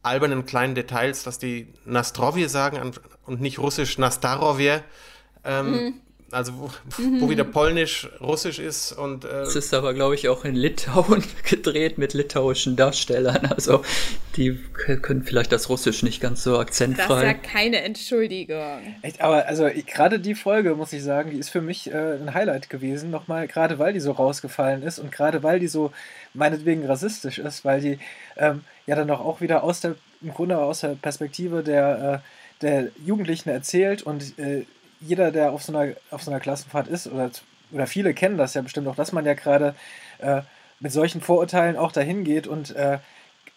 [0.09, 2.93] albernen kleinen Details, dass die Nastrovje sagen
[3.25, 4.83] und nicht russisch Nastarovje.
[5.43, 5.93] Ähm, mhm.
[6.31, 7.21] Also wo, mhm.
[7.21, 9.25] wo wieder Polnisch, Russisch ist und.
[9.25, 13.47] Äh es ist aber, glaube ich, auch in Litauen gedreht mit litauischen Darstellern.
[13.47, 13.83] Also
[14.35, 17.07] die können vielleicht das Russisch nicht ganz so akzentfrei.
[17.07, 18.95] Das ist ja keine Entschuldigung.
[19.01, 22.33] Echt, aber also gerade die Folge, muss ich sagen, die ist für mich äh, ein
[22.33, 23.11] Highlight gewesen.
[23.11, 25.91] Nochmal, gerade weil die so rausgefallen ist und gerade weil die so
[26.33, 27.99] meinetwegen rassistisch ist, weil die
[28.37, 32.61] ähm, ja dann doch auch wieder aus der, im Grunde aus der Perspektive der, äh,
[32.61, 34.65] der Jugendlichen erzählt und äh,
[34.99, 37.31] jeder, der auf so einer, auf so einer Klassenfahrt ist, oder,
[37.71, 39.75] oder viele kennen das ja bestimmt auch, dass man ja gerade
[40.19, 40.41] äh,
[40.79, 42.99] mit solchen Vorurteilen auch dahin geht und äh,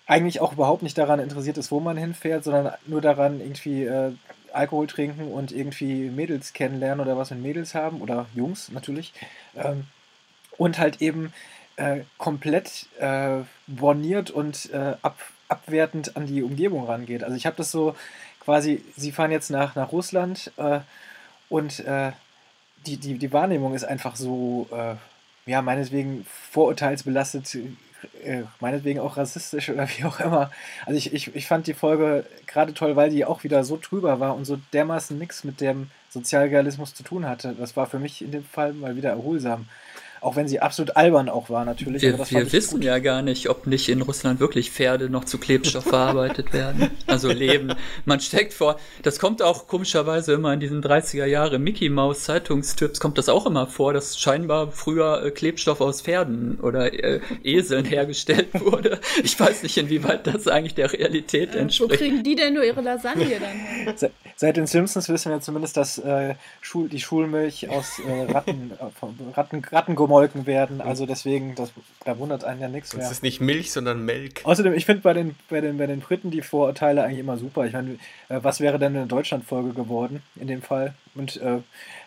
[0.06, 4.12] eigentlich auch überhaupt nicht daran interessiert ist, wo man hinfährt, sondern nur daran, irgendwie äh,
[4.52, 9.12] Alkohol trinken und irgendwie Mädels kennenlernen oder was mit Mädels haben oder Jungs natürlich.
[9.56, 9.86] Ähm,
[10.58, 11.32] und halt eben
[11.76, 15.16] äh, komplett äh, borniert und äh, ab,
[15.48, 17.24] abwertend an die Umgebung rangeht.
[17.24, 17.96] Also ich habe das so
[18.40, 20.80] quasi, sie fahren jetzt nach, nach Russland äh,
[21.52, 22.12] und äh,
[22.86, 24.94] die, die, die Wahrnehmung ist einfach so, äh,
[25.50, 27.58] ja, meinetwegen vorurteilsbelastet,
[28.24, 30.50] äh, meinetwegen auch rassistisch oder wie auch immer.
[30.86, 34.18] Also ich, ich, ich fand die Folge gerade toll, weil die auch wieder so drüber
[34.18, 37.54] war und so dermaßen nichts mit dem Sozialrealismus zu tun hatte.
[37.58, 39.68] Das war für mich in dem Fall mal wieder erholsam.
[40.22, 42.02] Auch wenn sie absolut albern auch war, natürlich.
[42.02, 42.84] Wir, wir wissen gut.
[42.84, 46.90] ja gar nicht, ob nicht in Russland wirklich Pferde noch zu Klebstoff verarbeitet werden.
[47.06, 47.74] Also leben.
[48.04, 48.78] Man steckt vor.
[49.02, 53.46] Das kommt auch komischerweise immer in diesen 30er Jahre Mickey Mouse Zeitungstipps kommt das auch
[53.46, 59.00] immer vor, dass scheinbar früher äh, Klebstoff aus Pferden oder äh, Eseln hergestellt wurde.
[59.22, 61.90] Ich weiß nicht, inwieweit das eigentlich der Realität äh, entspricht.
[61.90, 64.10] Wo kriegen die denn nur ihre Lasagne dann?
[64.42, 68.72] Se seit den Simpsons wissen wir zumindest, dass äh, Schul die Schulmilch aus äh, Ratten,
[68.78, 70.80] äh, Ratten, Rattengummi gemolken werden.
[70.80, 71.72] Also deswegen, das,
[72.04, 73.06] da wundert einen ja nichts mehr.
[73.06, 74.40] Es ist nicht Milch, sondern Melk.
[74.42, 77.66] Außerdem, ich finde bei den, bei, den, bei den Briten die Vorurteile eigentlich immer super.
[77.66, 77.92] Ich meine,
[78.28, 80.94] äh, was wäre denn eine Deutschland-Folge geworden in dem Fall?
[81.14, 81.58] Und äh,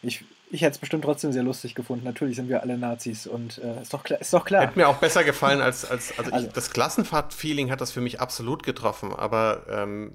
[0.01, 2.05] ich, ich hätte es bestimmt trotzdem sehr lustig gefunden.
[2.05, 4.63] Natürlich sind wir alle Nazis und äh, ist, doch klar, ist doch klar.
[4.63, 6.47] Hätte mir auch besser gefallen als, als also, also.
[6.47, 9.13] Ich, das Klassenfahrt-Feeling hat das für mich absolut getroffen.
[9.13, 10.13] Aber ähm,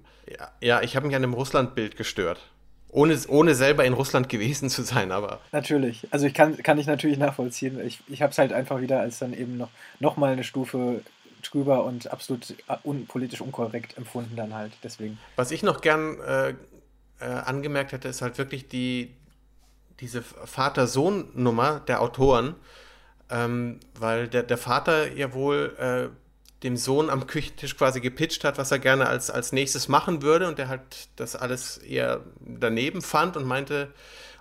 [0.61, 2.41] ja, ich habe mich an dem Russland-Bild gestört.
[2.93, 5.41] Ohne, ohne selber in Russland gewesen zu sein, aber.
[5.53, 6.09] Natürlich.
[6.11, 7.79] Also ich kann, kann ich natürlich nachvollziehen.
[7.85, 11.03] Ich, ich habe es halt einfach wieder als dann eben noch, noch mal eine Stufe
[11.43, 14.73] drüber und absolut un, politisch unkorrekt empfunden dann halt.
[14.83, 15.19] Deswegen.
[15.37, 16.55] Was ich noch gern äh,
[17.21, 19.15] äh, angemerkt hätte, ist halt wirklich die,
[20.01, 22.55] diese Vater-Sohn-Nummer der Autoren.
[23.31, 26.09] Ähm, weil der, der Vater ja wohl äh,
[26.63, 30.49] dem Sohn am Küchentisch quasi gepitcht hat, was er gerne als, als nächstes machen würde
[30.49, 33.93] und der halt das alles eher daneben fand und meinte,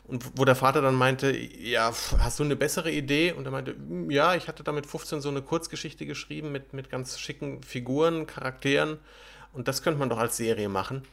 [0.10, 3.32] und wo der Vater dann meinte, ja, hast du eine bessere Idee?
[3.32, 3.76] Und er meinte,
[4.10, 8.98] ja, ich hatte damit 15 so eine Kurzgeschichte geschrieben mit, mit ganz schicken Figuren, Charakteren
[9.54, 11.04] und das könnte man doch als Serie machen.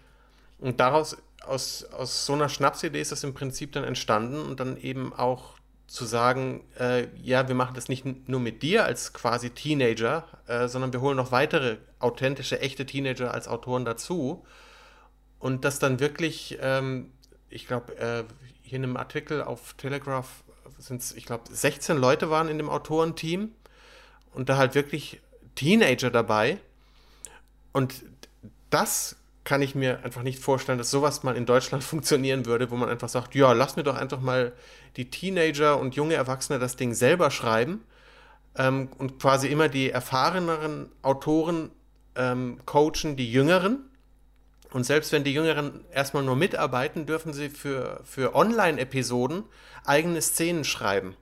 [0.58, 4.76] Und daraus, aus, aus so einer Schnapsidee ist das im Prinzip dann entstanden und dann
[4.76, 9.50] eben auch zu sagen, äh, ja, wir machen das nicht nur mit dir als quasi
[9.50, 14.44] Teenager, äh, sondern wir holen noch weitere authentische, echte Teenager als Autoren dazu.
[15.38, 17.12] Und das dann wirklich, ähm,
[17.50, 18.24] ich glaube, äh,
[18.62, 20.42] hier in einem Artikel auf Telegraph
[20.78, 23.52] sind es, ich glaube, 16 Leute waren in dem Autorenteam
[24.32, 25.20] und da halt wirklich
[25.54, 26.58] Teenager dabei.
[27.72, 28.02] Und
[28.70, 29.16] das
[29.46, 32.90] kann ich mir einfach nicht vorstellen, dass sowas mal in Deutschland funktionieren würde, wo man
[32.90, 34.52] einfach sagt, ja, lass mir doch einfach mal
[34.96, 37.82] die Teenager und junge Erwachsene das Ding selber schreiben
[38.56, 41.70] ähm, und quasi immer die erfahreneren Autoren
[42.16, 43.88] ähm, coachen die Jüngeren.
[44.72, 49.44] Und selbst wenn die Jüngeren erstmal nur mitarbeiten, dürfen sie für, für Online-Episoden
[49.84, 51.16] eigene Szenen schreiben.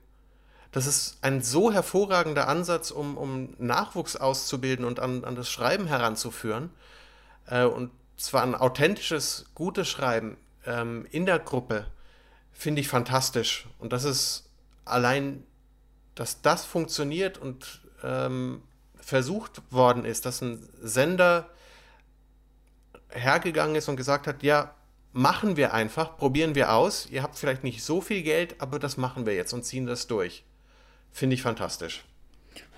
[0.71, 5.85] Das ist ein so hervorragender Ansatz, um, um Nachwuchs auszubilden und an, an das Schreiben
[5.85, 6.71] heranzuführen.
[7.47, 11.87] Äh, und zwar ein authentisches, gutes Schreiben ähm, in der Gruppe
[12.51, 13.67] finde ich fantastisch.
[13.79, 14.49] Und das ist
[14.85, 15.43] allein,
[16.15, 18.61] dass das funktioniert und ähm,
[18.99, 21.49] versucht worden ist, dass ein Sender
[23.09, 24.73] hergegangen ist und gesagt hat, ja,
[25.11, 27.07] machen wir einfach, probieren wir aus.
[27.09, 30.07] Ihr habt vielleicht nicht so viel Geld, aber das machen wir jetzt und ziehen das
[30.07, 30.43] durch.
[31.11, 32.03] Finde ich fantastisch.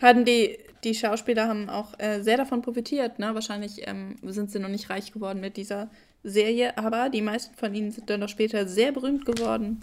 [0.02, 3.20] Hatten die, die Schauspieler haben auch äh, sehr davon profitiert.
[3.20, 3.34] Ne?
[3.34, 5.90] Wahrscheinlich ähm, sind sie noch nicht reich geworden mit dieser
[6.24, 9.82] Serie, aber die meisten von ihnen sind dann noch später sehr berühmt geworden.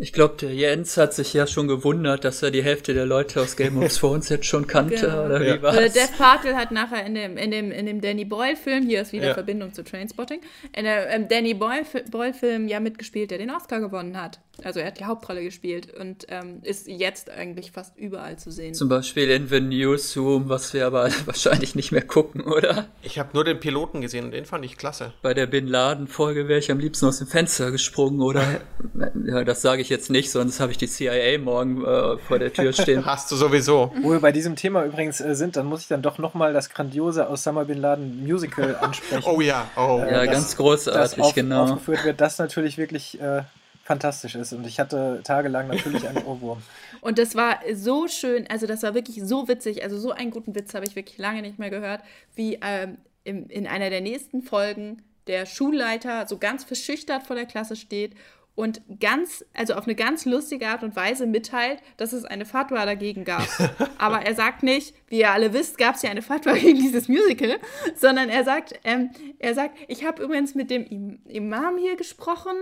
[0.00, 3.40] Ich glaube, der Jens hat sich ja schon gewundert, dass er die Hälfte der Leute
[3.40, 5.24] aus Game of Thrones jetzt schon kannte, genau.
[5.24, 5.60] oder wie ja.
[5.62, 5.76] war's?
[5.76, 9.12] Oder Death Patel hat nachher in dem, in dem, in dem Danny Boyle-Film, hier ist
[9.12, 9.34] wieder ja.
[9.34, 10.40] Verbindung zu Trainspotting,
[10.76, 14.38] in der ähm, Danny Boyle-Film ja mitgespielt, der den Oscar gewonnen hat.
[14.64, 18.74] Also er hat die Hauptrolle gespielt und ähm, ist jetzt eigentlich fast überall zu sehen.
[18.74, 22.86] Zum Beispiel in The Newsroom, was wir aber wahrscheinlich nicht mehr gucken, oder?
[23.02, 25.12] Ich habe nur den Piloten gesehen und den fand ich klasse.
[25.22, 28.42] Bei der Bin Laden-Folge wäre ich am liebsten aus dem Fenster gesprungen, oder?
[29.26, 32.52] ja, das sage ich jetzt nicht, sonst habe ich die CIA morgen äh, vor der
[32.52, 33.04] Tür stehen.
[33.06, 33.92] Hast du sowieso.
[34.02, 36.70] Wo wir bei diesem Thema übrigens äh, sind, dann muss ich dann doch nochmal das
[36.70, 39.24] grandiose Osama Bin Laden Musical ansprechen.
[39.24, 40.00] oh ja, oh.
[40.04, 41.62] Äh, ja, das, ganz großartig, das auf, genau.
[41.64, 43.42] Aufgeführt wird, das natürlich wirklich äh,
[43.88, 44.52] fantastisch ist.
[44.52, 46.62] Und ich hatte tagelang natürlich einen Ohrwurm.
[47.00, 50.54] Und das war so schön, also das war wirklich so witzig, also so einen guten
[50.54, 52.02] Witz habe ich wirklich lange nicht mehr gehört,
[52.34, 57.46] wie ähm, in, in einer der nächsten Folgen der Schulleiter so ganz verschüchtert vor der
[57.46, 58.14] Klasse steht
[58.54, 62.84] und ganz, also auf eine ganz lustige Art und Weise mitteilt, dass es eine Fatwa
[62.84, 63.46] dagegen gab.
[63.98, 67.08] Aber er sagt nicht, wie ihr alle wisst, gab es ja eine Fatwa gegen dieses
[67.08, 67.58] Musical,
[67.94, 72.56] sondern er sagt, ähm, er sagt, ich habe übrigens mit dem Imam hier gesprochen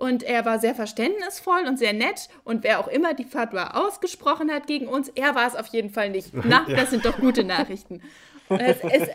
[0.00, 4.50] und er war sehr verständnisvoll und sehr nett und wer auch immer die Fatwa ausgesprochen
[4.50, 6.32] hat gegen uns, er war es auf jeden Fall nicht.
[6.44, 6.76] Na, ja.
[6.76, 8.02] das sind doch gute Nachrichten.
[8.48, 9.08] Es, es,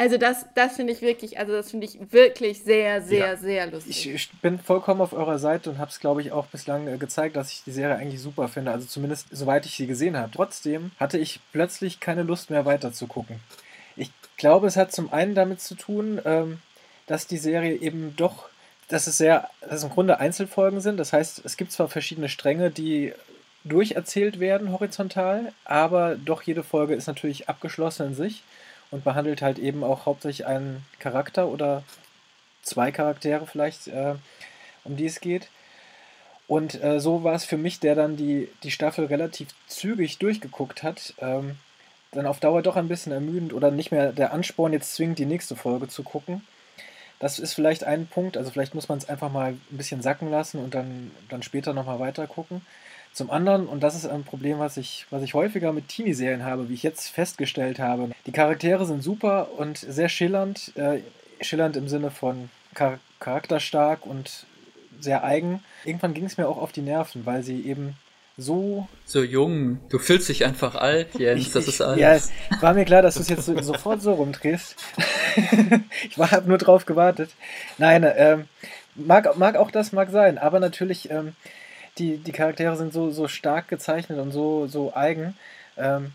[0.00, 3.36] also das, das finde ich wirklich, also das finde ich wirklich sehr, sehr, ja.
[3.36, 4.08] sehr lustig.
[4.08, 7.36] Ich, bin vollkommen auf eurer Seite und habe es, glaube ich, auch bislang äh, gezeigt,
[7.36, 8.70] dass ich die Serie eigentlich super finde.
[8.72, 10.30] Also zumindest soweit ich sie gesehen habe.
[10.34, 13.40] Trotzdem hatte ich plötzlich keine Lust mehr weiter zu gucken.
[13.94, 16.60] Ich glaube, es hat zum einen damit zu tun, ähm,
[17.06, 18.48] dass die Serie eben doch,
[18.90, 20.98] dass es sehr, dass es im Grunde Einzelfolgen sind.
[20.98, 23.14] Das heißt, es gibt zwar verschiedene Stränge, die
[23.64, 28.42] durcherzählt werden horizontal, aber doch jede Folge ist natürlich abgeschlossen in sich
[28.90, 31.84] und behandelt halt eben auch hauptsächlich einen Charakter oder
[32.62, 34.14] zwei Charaktere vielleicht, äh,
[34.84, 35.48] um die es geht.
[36.48, 40.82] Und äh, so war es für mich, der dann die, die Staffel relativ zügig durchgeguckt
[40.82, 41.56] hat, ähm,
[42.10, 45.26] dann auf Dauer doch ein bisschen ermüdend oder nicht mehr der Ansporn, jetzt zwingend die
[45.26, 46.44] nächste Folge zu gucken.
[47.20, 50.30] Das ist vielleicht ein Punkt, also vielleicht muss man es einfach mal ein bisschen sacken
[50.30, 52.62] lassen und dann, dann später nochmal weiter gucken.
[53.12, 56.68] Zum anderen, und das ist ein Problem, was ich, was ich häufiger mit Teenie-Serien habe,
[56.68, 61.00] wie ich jetzt festgestellt habe, die Charaktere sind super und sehr schillernd, äh,
[61.40, 64.46] schillernd im Sinne von char charakterstark und
[64.98, 65.62] sehr eigen.
[65.84, 67.96] Irgendwann ging es mir auch auf die Nerven, weil sie eben
[68.40, 68.88] so.
[69.04, 69.80] So jung.
[69.88, 71.40] Du fühlst dich einfach alt, Jens.
[71.40, 72.00] Ich, das ist alles.
[72.00, 74.76] Ja, es war mir klar, dass du es jetzt so, sofort so rumdrehst.
[76.08, 77.30] ich habe nur drauf gewartet.
[77.78, 78.44] Nein, ähm,
[78.94, 81.34] mag, mag auch das mag sein, aber natürlich ähm,
[81.98, 85.36] die, die Charaktere sind so, so stark gezeichnet und so, so eigen,
[85.76, 86.12] ähm,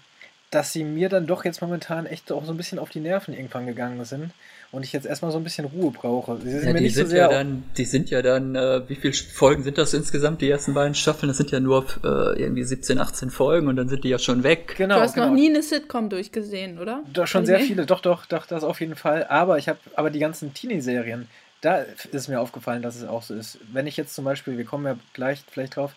[0.56, 3.34] dass sie mir dann doch jetzt momentan echt auch so ein bisschen auf die Nerven
[3.34, 4.32] irgendwann gegangen sind
[4.72, 6.38] und ich jetzt erstmal so ein bisschen Ruhe brauche.
[6.42, 9.14] Sie sind ja, die, sind so ja dann, die sind ja dann, äh, wie viele
[9.14, 11.28] Folgen sind das insgesamt, die ersten beiden Staffeln?
[11.28, 14.44] Das sind ja nur äh, irgendwie 17, 18 Folgen und dann sind die ja schon
[14.44, 14.76] weg.
[14.78, 15.28] Genau, du hast genau.
[15.28, 17.04] noch nie eine Sitcom durchgesehen, oder?
[17.12, 19.26] Doch, schon sehr viele, doch, doch, doch, das auf jeden Fall.
[19.26, 21.28] Aber ich habe, aber die ganzen Teenie-Serien,
[21.60, 23.60] da ist mir aufgefallen, dass es auch so ist.
[23.74, 25.96] Wenn ich jetzt zum Beispiel, wir kommen ja gleich vielleicht drauf,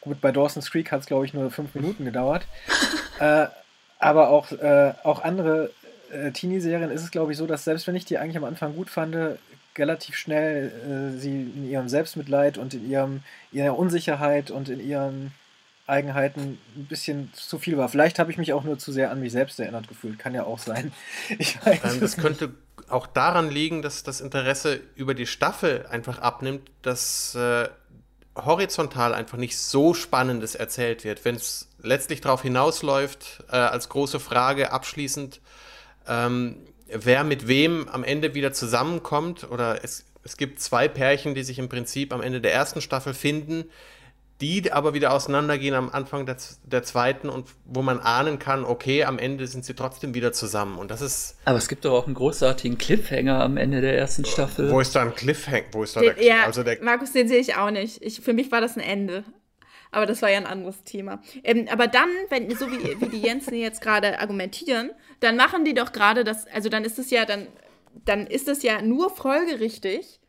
[0.00, 2.46] gut, bei Dawson's Creek hat es, glaube ich, nur fünf Minuten gedauert.
[3.20, 3.46] äh,
[4.02, 5.70] aber auch, äh, auch andere
[6.10, 8.74] äh, Teenie-Serien ist es, glaube ich, so, dass selbst wenn ich die eigentlich am Anfang
[8.74, 9.16] gut fand,
[9.78, 10.72] relativ schnell
[11.16, 15.32] äh, sie in ihrem Selbstmitleid und in ihrem, ihrer Unsicherheit und in ihren
[15.86, 17.88] Eigenheiten ein bisschen zu viel war.
[17.88, 20.18] Vielleicht habe ich mich auch nur zu sehr an mich selbst erinnert gefühlt.
[20.18, 20.92] Kann ja auch sein.
[21.38, 22.54] Ich weiß ähm, das könnte
[22.88, 27.68] auch daran liegen, dass das Interesse über die Staffel einfach abnimmt, dass äh,
[28.36, 31.24] horizontal einfach nicht so Spannendes erzählt wird.
[31.24, 35.40] Wenn es letztlich darauf hinausläuft, äh, als große Frage abschließend,
[36.08, 36.56] ähm,
[36.88, 41.58] wer mit wem am Ende wieder zusammenkommt, oder es, es gibt zwei Pärchen, die sich
[41.58, 43.64] im Prinzip am Ende der ersten Staffel finden,
[44.42, 49.04] die aber wieder auseinandergehen am Anfang der, der zweiten und wo man ahnen kann, okay,
[49.04, 50.78] am Ende sind sie trotzdem wieder zusammen.
[50.78, 51.36] Und das ist.
[51.44, 54.70] Aber es gibt doch auch einen großartigen Cliffhanger am Ende der ersten Staffel.
[54.70, 55.66] Wo ist da ein Cliffhanger?
[55.70, 58.02] Wo ist da der, ja, also der Markus, den sehe ich auch nicht.
[58.02, 59.24] Ich, für mich war das ein Ende.
[59.92, 61.20] Aber das war ja ein anderes Thema.
[61.44, 65.74] Ähm, aber dann, wenn, so wie, wie die Jensen jetzt gerade argumentieren, dann machen die
[65.74, 67.46] doch gerade das, also dann ist es ja, dann,
[68.06, 70.21] dann ist es ja nur folgerichtig,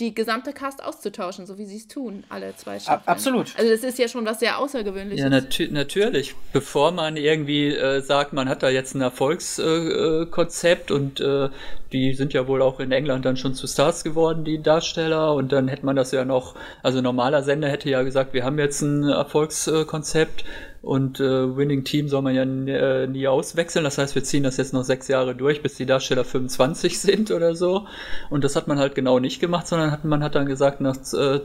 [0.00, 3.06] die gesamte Cast auszutauschen, so wie sie es tun, alle zwei Staffeln.
[3.06, 3.52] Absolut.
[3.56, 5.22] Also das ist ja schon was sehr Außergewöhnliches.
[5.22, 6.34] Ja, natü natürlich.
[6.52, 11.50] Bevor man irgendwie äh, sagt, man hat da jetzt ein Erfolgskonzept äh, und äh,
[11.92, 15.52] die sind ja wohl auch in England dann schon zu Stars geworden, die Darsteller, und
[15.52, 18.80] dann hätte man das ja noch, also normaler Sender hätte ja gesagt, wir haben jetzt
[18.80, 20.44] ein Erfolgskonzept,
[20.82, 23.84] und äh, Winning Team soll man ja äh, nie auswechseln.
[23.84, 27.30] Das heißt, wir ziehen das jetzt noch sechs Jahre durch, bis die Darsteller 25 sind
[27.30, 27.86] oder so.
[28.30, 30.96] Und das hat man halt genau nicht gemacht, sondern hat, man hat dann gesagt, nach
[31.14, 31.40] äh,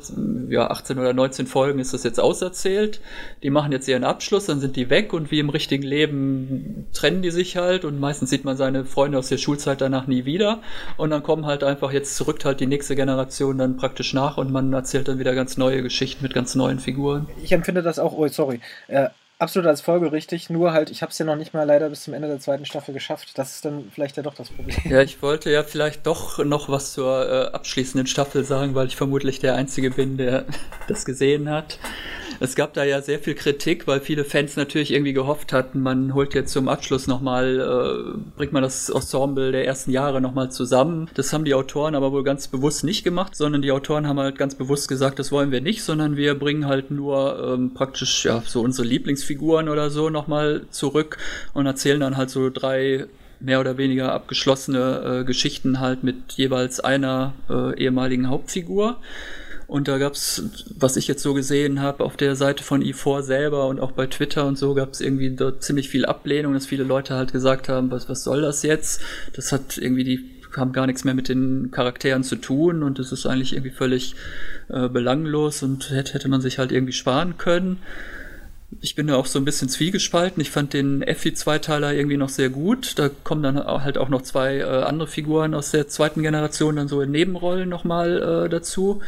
[0.49, 2.99] ja, 18 oder 19 Folgen ist das jetzt auserzählt.
[3.43, 7.21] Die machen jetzt ihren Abschluss, dann sind die weg und wie im richtigen Leben trennen
[7.21, 10.61] die sich halt und meistens sieht man seine Freunde aus der Schulzeit danach nie wieder.
[10.97, 14.51] Und dann kommen halt einfach jetzt zurück halt die nächste Generation dann praktisch nach und
[14.51, 17.27] man erzählt dann wieder ganz neue Geschichten mit ganz neuen Figuren.
[17.43, 21.17] Ich empfinde das auch, oh sorry, äh, absolut als folgerichtig, nur halt, ich habe es
[21.17, 23.37] ja noch nicht mal leider bis zum Ende der zweiten Staffel geschafft.
[23.37, 24.75] Das ist dann vielleicht ja doch das Problem.
[24.85, 28.95] Ja, ich wollte ja vielleicht doch noch was zur äh, abschließenden Staffel sagen, weil ich
[28.95, 30.45] vermutlich der Einzige bin, der
[30.87, 31.77] das gesehen hat.
[32.39, 36.13] Es gab da ja sehr viel Kritik, weil viele Fans natürlich irgendwie gehofft hatten, man
[36.13, 41.09] holt jetzt zum Abschluss nochmal, äh, bringt man das Ensemble der ersten Jahre nochmal zusammen.
[41.15, 44.37] Das haben die Autoren aber wohl ganz bewusst nicht gemacht, sondern die Autoren haben halt
[44.37, 48.43] ganz bewusst gesagt, das wollen wir nicht, sondern wir bringen halt nur ähm, praktisch ja
[48.45, 48.87] so unsere
[49.27, 51.17] Lieblingsfiguren oder so nochmal zurück
[51.53, 53.05] und erzählen dann halt so drei
[53.39, 58.97] mehr oder weniger abgeschlossene äh, Geschichten halt mit jeweils einer äh, ehemaligen Hauptfigur.
[59.67, 60.43] Und da gab's,
[60.77, 64.07] was ich jetzt so gesehen habe, auf der Seite von i4 selber und auch bei
[64.07, 67.91] Twitter und so gab's irgendwie dort ziemlich viel Ablehnung, dass viele Leute halt gesagt haben,
[67.91, 69.01] was, was soll das jetzt?
[69.33, 73.11] Das hat irgendwie die haben gar nichts mehr mit den Charakteren zu tun und das
[73.11, 74.15] ist eigentlich irgendwie völlig
[74.69, 77.79] äh, belanglos und hätte, hätte man sich halt irgendwie sparen können
[78.81, 80.41] ich bin da auch so ein bisschen zwiegespalten.
[80.41, 82.99] Ich fand den Effi-Zweiteiler irgendwie noch sehr gut.
[82.99, 86.89] Da kommen dann halt auch noch zwei äh, andere Figuren aus der zweiten Generation dann
[86.89, 89.01] so in Nebenrollen nochmal äh, dazu.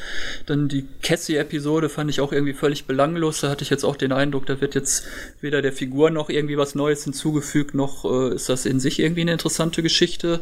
[0.46, 3.42] Dann die Cassie-Episode fand ich auch irgendwie völlig belanglos.
[3.42, 5.04] Da hatte ich jetzt auch den Eindruck, da wird jetzt
[5.42, 9.22] weder der Figur noch irgendwie was Neues hinzugefügt, noch äh, ist das in sich irgendwie
[9.22, 10.40] eine interessante Geschichte.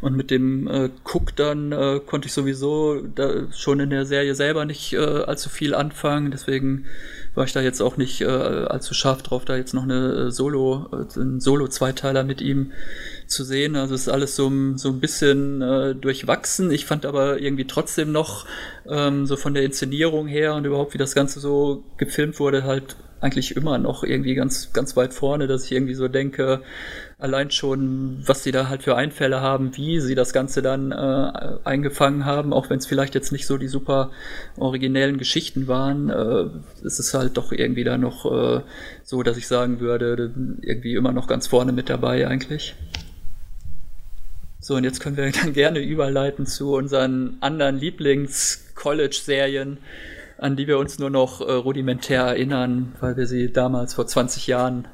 [0.00, 4.34] Und mit dem äh, Cook dann äh, konnte ich sowieso da schon in der Serie
[4.34, 6.32] selber nicht äh, allzu viel anfangen.
[6.32, 6.86] Deswegen
[7.36, 10.30] war ich da jetzt auch nicht äh, allzu scharf drauf, da jetzt noch eine äh,
[10.30, 12.72] Solo, äh, einen Solo-Zweiteiler mit ihm
[13.26, 13.76] zu sehen.
[13.76, 16.70] Also ist alles so, so ein bisschen äh, durchwachsen.
[16.70, 18.46] Ich fand aber irgendwie trotzdem noch
[18.88, 22.96] ähm, so von der Inszenierung her und überhaupt wie das Ganze so gefilmt wurde, halt
[23.20, 26.62] eigentlich immer noch irgendwie ganz, ganz weit vorne, dass ich irgendwie so denke,
[27.18, 31.56] allein schon, was sie da halt für Einfälle haben, wie sie das Ganze dann äh,
[31.64, 34.10] eingefangen haben, auch wenn es vielleicht jetzt nicht so die super
[34.58, 36.44] originellen Geschichten waren, äh,
[36.84, 38.60] ist es halt doch irgendwie da noch äh,
[39.02, 42.74] so, dass ich sagen würde, irgendwie immer noch ganz vorne mit dabei eigentlich.
[44.60, 49.78] So, und jetzt können wir dann gerne überleiten zu unseren anderen Lieblings-College-Serien
[50.38, 54.46] an die wir uns nur noch äh, rudimentär erinnern, weil wir sie damals vor 20
[54.46, 54.86] Jahren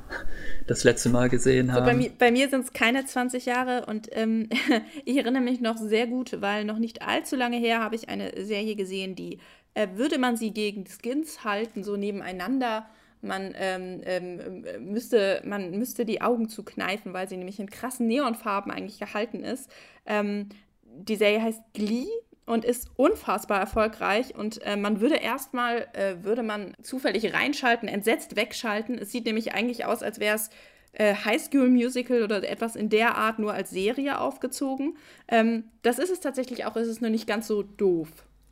[0.66, 1.84] das letzte Mal gesehen haben.
[1.84, 4.48] So, bei, mi bei mir sind es keine 20 Jahre und ähm,
[5.04, 8.32] ich erinnere mich noch sehr gut, weil noch nicht allzu lange her habe ich eine
[8.44, 9.38] Serie gesehen, die
[9.74, 12.86] äh, würde man sie gegen Skins halten, so nebeneinander.
[13.24, 18.72] Man, ähm, ähm, müsste, man müsste die Augen zukneifen, weil sie nämlich in krassen Neonfarben
[18.72, 19.70] eigentlich gehalten ist.
[20.06, 20.48] Ähm,
[20.84, 22.08] die Serie heißt Glee
[22.46, 28.36] und ist unfassbar erfolgreich und äh, man würde erstmal, äh, würde man zufällig reinschalten, entsetzt
[28.36, 28.98] wegschalten.
[28.98, 30.50] Es sieht nämlich eigentlich aus, als wäre es
[30.92, 34.96] äh, Highschool Musical oder etwas in der Art nur als Serie aufgezogen.
[35.28, 38.08] Ähm, das ist es tatsächlich auch, es ist nur nicht ganz so doof.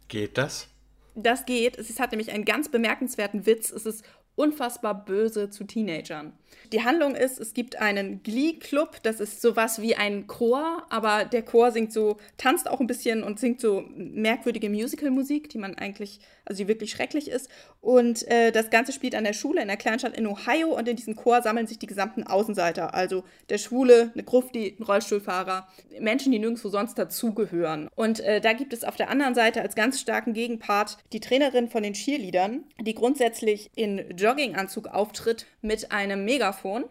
[0.08, 0.68] Geht das?
[1.14, 1.76] Das geht.
[1.76, 3.70] Es hat nämlich einen ganz bemerkenswerten Witz.
[3.70, 4.04] Es ist
[4.36, 6.32] unfassbar böse zu Teenagern.
[6.72, 11.42] Die Handlung ist, es gibt einen Glee-Club, das ist sowas wie ein Chor, aber der
[11.42, 16.20] Chor singt so, tanzt auch ein bisschen und singt so merkwürdige Musical-Musik, die man eigentlich,
[16.44, 17.50] also die wirklich schrecklich ist.
[17.80, 20.96] Und äh, das Ganze spielt an der Schule in der Kleinstadt in Ohio und in
[20.96, 22.94] diesem Chor sammeln sich die gesamten Außenseiter.
[22.94, 25.66] Also der Schwule, eine Grufti, ein Rollstuhlfahrer,
[25.98, 27.88] Menschen, die nirgendwo sonst dazugehören.
[27.94, 31.68] Und äh, da gibt es auf der anderen Seite als ganz starken Gegenpart die Trainerin
[31.68, 36.84] von den Cheerleadern, die grundsätzlich in Jogginganzug auftritt mit einem Megafon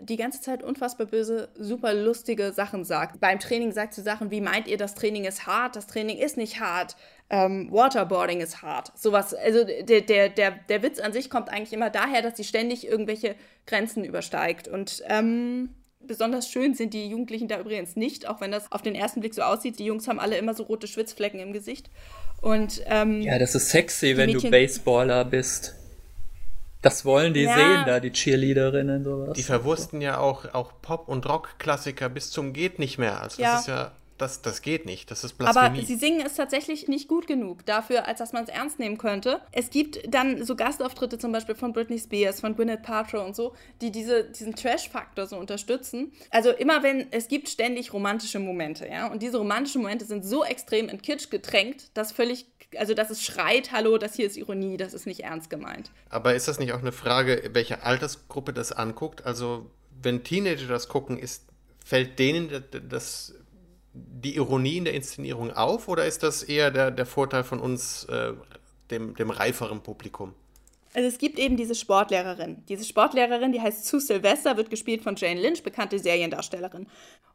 [0.00, 3.20] die ganze Zeit unfassbar böse, super lustige Sachen sagt.
[3.20, 5.76] Beim Training sagt sie Sachen wie, meint ihr, das Training ist hart?
[5.76, 6.96] Das Training ist nicht hart.
[7.34, 8.92] Ähm, Waterboarding ist hart.
[8.94, 12.44] Sowas, also der, der, der, der Witz an sich kommt eigentlich immer daher, dass sie
[12.44, 14.68] ständig irgendwelche Grenzen übersteigt.
[14.68, 15.70] Und ähm,
[16.00, 19.32] besonders schön sind die Jugendlichen da übrigens nicht, auch wenn das auf den ersten Blick
[19.32, 19.78] so aussieht.
[19.78, 21.88] Die Jungs haben alle immer so rote Schwitzflecken im Gesicht.
[22.42, 25.74] Und, ähm, ja, das ist sexy, wenn Mädchen du Baseballer bist.
[26.82, 27.54] Das wollen die ja.
[27.54, 29.32] sehen, da die Cheerleaderinnen sowas.
[29.34, 33.22] Die verwursten ja auch, auch Pop- und Rock-Klassiker bis zum geht nicht mehr.
[33.22, 33.58] Also das ja.
[33.60, 33.92] ist ja,
[34.22, 35.10] das, das geht nicht.
[35.10, 35.78] Das ist Blasphemie.
[35.78, 38.96] Aber sie singen es tatsächlich nicht gut genug dafür, als dass man es ernst nehmen
[38.96, 39.40] könnte.
[39.50, 43.54] Es gibt dann so Gastauftritte zum Beispiel von Britney Spears, von Gwyneth Paltrow und so,
[43.80, 46.12] die diese, diesen Trash-Faktor so unterstützen.
[46.30, 49.10] Also immer wenn, es gibt ständig romantische Momente, ja.
[49.10, 52.46] Und diese romantischen Momente sind so extrem in Kitsch getränkt, dass völlig
[52.78, 55.90] also dass es schreit, hallo, das hier ist Ironie, das ist nicht ernst gemeint.
[56.08, 59.26] Aber ist das nicht auch eine Frage, welche Altersgruppe das anguckt?
[59.26, 59.70] Also
[60.00, 61.44] wenn Teenager das gucken, ist,
[61.84, 63.34] fällt denen das,
[63.94, 68.04] die Ironie in der Inszenierung auf oder ist das eher der, der Vorteil von uns,
[68.04, 68.32] äh,
[68.90, 70.34] dem, dem reiferen Publikum?
[70.94, 72.64] Also es gibt eben diese Sportlehrerin.
[72.68, 76.86] Diese Sportlehrerin, die heißt Sue Sylvester, wird gespielt von Jane Lynch, bekannte Seriendarstellerin.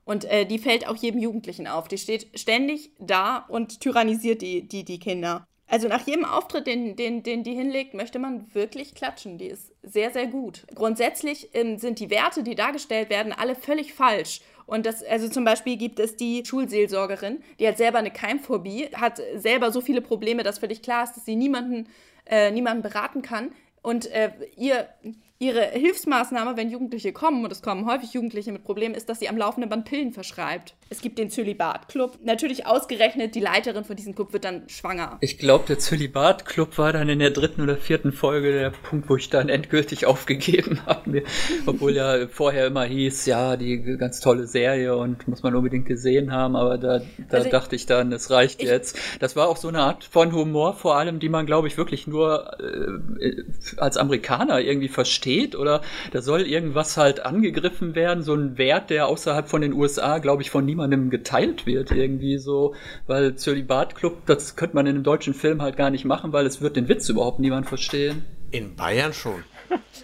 [0.05, 1.87] Und äh, die fällt auch jedem Jugendlichen auf.
[1.87, 5.47] Die steht ständig da und tyrannisiert die, die, die Kinder.
[5.69, 9.37] Also nach jedem Auftritt, den, den, den die hinlegt, möchte man wirklich klatschen.
[9.37, 10.65] Die ist sehr, sehr gut.
[10.73, 14.41] Grundsätzlich ähm, sind die Werte, die dargestellt werden, alle völlig falsch.
[14.67, 19.19] Und das, also zum Beispiel gibt es die Schulseelsorgerin, die hat selber eine Keimphobie, hat
[19.35, 21.87] selber so viele Probleme, dass völlig klar ist, dass sie niemanden
[22.29, 23.51] äh, niemanden beraten kann.
[23.81, 24.87] Und äh, ihr,
[25.39, 29.29] ihre Hilfsmaßnahme, wenn Jugendliche kommen, und es kommen häufig Jugendliche mit Problemen, ist, dass sie
[29.29, 30.75] am laufenden Band Pillen verschreibt.
[30.89, 32.19] Es gibt den Zölibat-Club.
[32.23, 35.17] Natürlich ausgerechnet, die Leiterin von diesem Club wird dann schwanger.
[35.19, 39.17] Ich glaube, der Zölibat-Club war dann in der dritten oder vierten Folge der Punkt, wo
[39.17, 41.23] ich dann endgültig aufgegeben habe.
[41.65, 46.31] Obwohl ja vorher immer hieß, ja, die ganz tolle Serie und muss man unbedingt gesehen
[46.31, 48.97] haben, aber da, da also dachte ich dann, es reicht ich, jetzt.
[49.19, 52.07] Das war auch so eine Art von Humor, vor allem, die man, glaube ich, wirklich
[52.07, 53.43] nur äh,
[53.77, 55.81] als Amerikaner irgendwie versteht oder
[56.11, 60.41] da soll irgendwas halt angegriffen werden, so ein Wert, der außerhalb von den USA, glaube
[60.41, 62.75] ich, von niemandem niemandem geteilt wird irgendwie so,
[63.07, 66.45] weil Zölibat Club, das könnte man in einem deutschen Film halt gar nicht machen, weil
[66.45, 68.25] es wird den Witz überhaupt niemand verstehen.
[68.51, 69.43] In Bayern schon.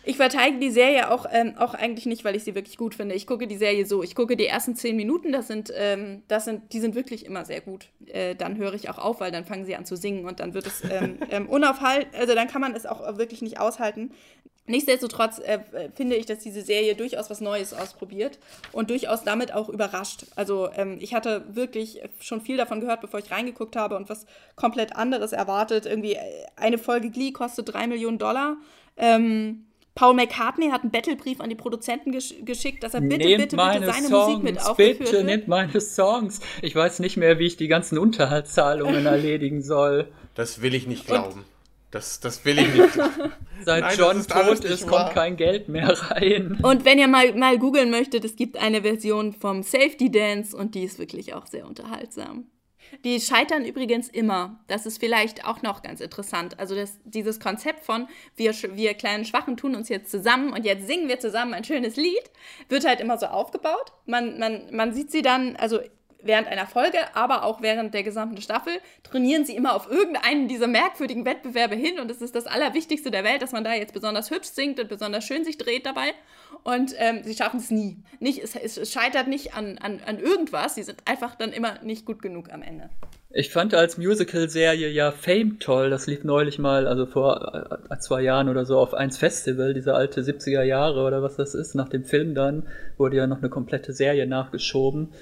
[0.03, 3.15] Ich verteidige die Serie auch, ähm, auch eigentlich nicht, weil ich sie wirklich gut finde.
[3.15, 4.03] Ich gucke die Serie so.
[4.03, 7.45] Ich gucke die ersten zehn Minuten, das sind, ähm, das sind, die sind wirklich immer
[7.45, 7.87] sehr gut.
[8.07, 10.53] Äh, dann höre ich auch auf, weil dann fangen sie an zu singen und dann
[10.53, 14.11] wird es ähm, ähm unaufhalten, also dann kann man es auch wirklich nicht aushalten.
[14.65, 15.59] Nichtsdestotrotz äh,
[15.93, 18.39] finde ich, dass diese Serie durchaus was Neues ausprobiert
[18.71, 20.25] und durchaus damit auch überrascht.
[20.35, 24.25] Also ähm, ich hatte wirklich schon viel davon gehört, bevor ich reingeguckt habe und was
[24.55, 25.85] komplett anderes erwartet.
[25.85, 26.19] Irgendwie äh,
[26.55, 28.55] eine Folge Glee kostet drei Millionen Dollar.
[28.95, 33.41] Ähm, Paul McCartney hat einen Battlebrief an die Produzenten gesch geschickt, dass er bitte, nehmt
[33.43, 35.25] bitte, bitte seine Songs, Musik mit aufgeführt Bitte wird.
[35.25, 36.39] nehmt meine Songs.
[36.61, 40.07] Ich weiß nicht mehr, wie ich die ganzen Unterhaltszahlungen erledigen soll.
[40.35, 41.41] Das will ich nicht glauben.
[41.41, 41.45] Und
[41.93, 42.93] das, das will ich nicht.
[43.65, 46.59] Seit Nein, John tot ist, kommt kein Geld mehr rein.
[46.63, 50.75] Und wenn ihr mal, mal googeln möchtet, es gibt eine Version vom Safety Dance und
[50.75, 52.47] die ist wirklich auch sehr unterhaltsam.
[53.03, 54.59] Die scheitern übrigens immer.
[54.67, 56.59] Das ist vielleicht auch noch ganz interessant.
[56.59, 60.87] Also das, dieses Konzept von wir, wir kleinen Schwachen tun uns jetzt zusammen und jetzt
[60.87, 62.23] singen wir zusammen ein schönes Lied,
[62.69, 63.93] wird halt immer so aufgebaut.
[64.05, 65.79] Man, man, man sieht sie dann, also
[66.23, 70.67] während einer Folge, aber auch während der gesamten Staffel trainieren sie immer auf irgendeinen dieser
[70.67, 74.31] merkwürdigen Wettbewerbe hin und es ist das Allerwichtigste der Welt, dass man da jetzt besonders
[74.31, 76.13] hübsch singt und besonders schön sich dreht dabei
[76.63, 77.97] und ähm, sie schaffen es nie.
[78.19, 82.05] Nicht, es, es scheitert nicht an, an, an irgendwas, sie sind einfach dann immer nicht
[82.05, 82.89] gut genug am Ende.
[83.35, 85.89] Ich fand als Musical-Serie ja Fame toll.
[85.89, 89.95] Das lief neulich mal, also vor äh, zwei Jahren oder so, auf eins Festival, diese
[89.95, 91.73] alte 70er Jahre oder was das ist.
[91.73, 95.13] Nach dem Film dann wurde ja noch eine komplette Serie nachgeschoben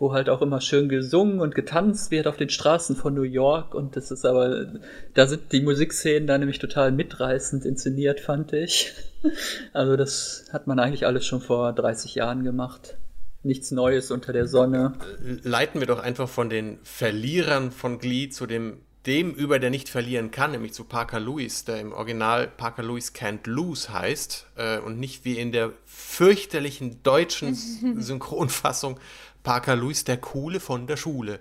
[0.00, 3.74] wo halt auch immer schön gesungen und getanzt wird auf den Straßen von New York.
[3.74, 4.66] Und das ist aber,
[5.14, 8.92] da sind die Musikszenen da nämlich total mitreißend inszeniert, fand ich.
[9.74, 12.96] Also das hat man eigentlich alles schon vor 30 Jahren gemacht.
[13.42, 14.94] Nichts Neues unter der Sonne.
[15.42, 19.88] Leiten wir doch einfach von den Verlierern von Glee zu dem dem über, der nicht
[19.88, 24.78] verlieren kann, nämlich zu Parker Lewis, der im Original Parker Lewis Can't Lose heißt äh,
[24.78, 27.54] und nicht wie in der fürchterlichen deutschen
[27.98, 29.00] Synchronfassung
[29.42, 31.40] Parker Lewis, der Coole von der Schule.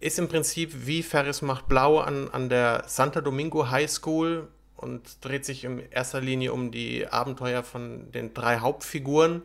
[0.00, 4.48] Ist im Prinzip wie Ferris macht blau an, an der Santa Domingo High School,
[4.80, 9.42] und dreht sich in erster Linie um die Abenteuer von den drei Hauptfiguren.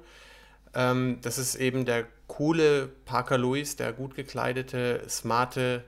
[0.73, 5.83] Ähm, das ist eben der coole Parker Lewis, der gut gekleidete, smarte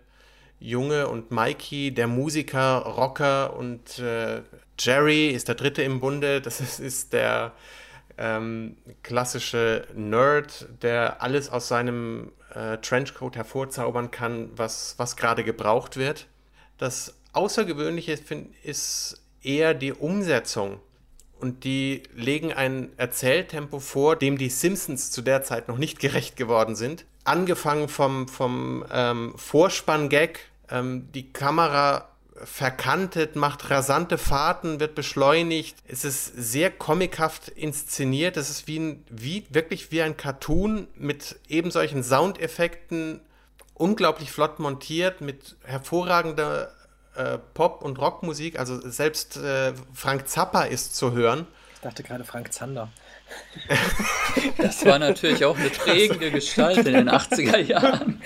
[0.59, 4.41] Junge und Mikey, der Musiker, Rocker und äh,
[4.79, 6.41] Jerry ist der dritte im Bunde.
[6.41, 7.53] Das ist, ist der
[8.17, 15.97] ähm, klassische Nerd, der alles aus seinem äh, Trenchcoat hervorzaubern kann, was, was gerade gebraucht
[15.97, 16.27] wird.
[16.77, 20.79] Das Außergewöhnliche find, ist eher die Umsetzung.
[21.39, 26.35] Und die legen ein Erzähltempo vor, dem die Simpsons zu der Zeit noch nicht gerecht
[26.35, 27.05] geworden sind.
[27.25, 30.39] Angefangen vom, vom ähm, Vorspann-Gag,
[30.71, 32.09] ähm, die Kamera
[32.43, 35.77] verkantet, macht rasante Fahrten, wird beschleunigt.
[35.87, 38.37] Es ist sehr comichaft inszeniert.
[38.37, 43.21] Es ist wie, ein, wie wirklich wie ein Cartoon mit eben solchen Soundeffekten,
[43.73, 46.71] unglaublich flott montiert, mit hervorragender
[47.15, 48.59] äh, Pop- und Rockmusik.
[48.59, 51.47] Also selbst äh, Frank Zappa ist zu hören.
[51.75, 52.89] Ich dachte gerade Frank Zander.
[54.57, 58.21] Das war natürlich auch eine prägende Gestalt in den 80er Jahren.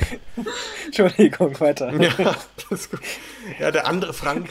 [0.86, 1.92] Entschuldigung, weiter.
[1.94, 2.36] Ja,
[3.60, 4.50] ja, der andere Frank.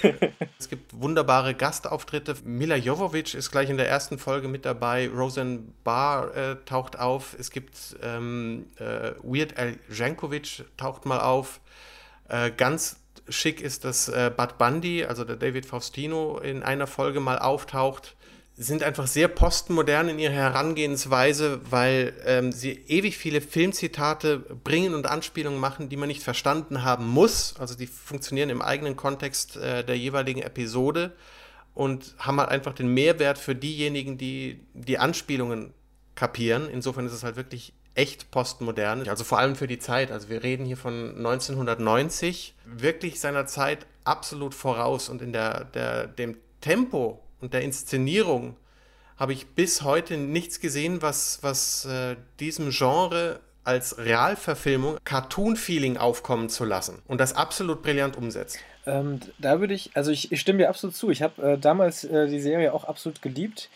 [0.59, 2.37] Es gibt wunderbare Gastauftritte.
[2.45, 5.09] Mila Jovovich ist gleich in der ersten Folge mit dabei.
[5.09, 7.37] Roseanne Barr äh, taucht auf.
[7.39, 11.61] Es gibt ähm, äh, Weird Al Jankovic taucht mal auf.
[12.29, 12.97] Äh, ganz
[13.29, 18.17] schick ist, dass äh, Bud Bundy, also der David Faustino, in einer Folge mal auftaucht
[18.63, 25.07] sind einfach sehr postmodern in ihrer Herangehensweise, weil ähm, sie ewig viele Filmzitate bringen und
[25.07, 27.55] Anspielungen machen, die man nicht verstanden haben muss.
[27.59, 31.13] Also die funktionieren im eigenen Kontext äh, der jeweiligen Episode
[31.73, 35.73] und haben halt einfach den Mehrwert für diejenigen, die die Anspielungen
[36.15, 36.69] kapieren.
[36.69, 40.13] Insofern ist es halt wirklich echt postmodern, also vor allem für die Zeit.
[40.13, 46.07] Also wir reden hier von 1990, wirklich seiner Zeit absolut voraus und in der, der,
[46.07, 48.57] dem Tempo und der Inszenierung
[49.16, 56.49] habe ich bis heute nichts gesehen, was, was äh, diesem Genre als Realverfilmung Cartoon-Feeling aufkommen
[56.49, 58.59] zu lassen und das absolut brillant umsetzt.
[58.86, 61.11] Ähm, da würde ich, also ich, ich, stimme dir absolut zu.
[61.11, 63.68] Ich habe äh, damals äh, die Serie auch absolut geliebt.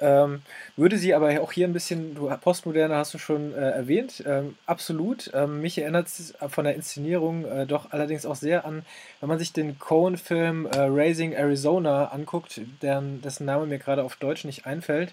[0.00, 0.42] Ähm,
[0.76, 4.56] würde sie aber auch hier ein bisschen, du Postmoderne hast du schon äh, erwähnt, ähm,
[4.66, 5.30] absolut.
[5.34, 8.84] Ähm, mich erinnert es von der Inszenierung äh, doch allerdings auch sehr an,
[9.20, 14.16] wenn man sich den Cohen-Film äh, Raising Arizona anguckt, deren, dessen Name mir gerade auf
[14.16, 15.12] Deutsch nicht einfällt.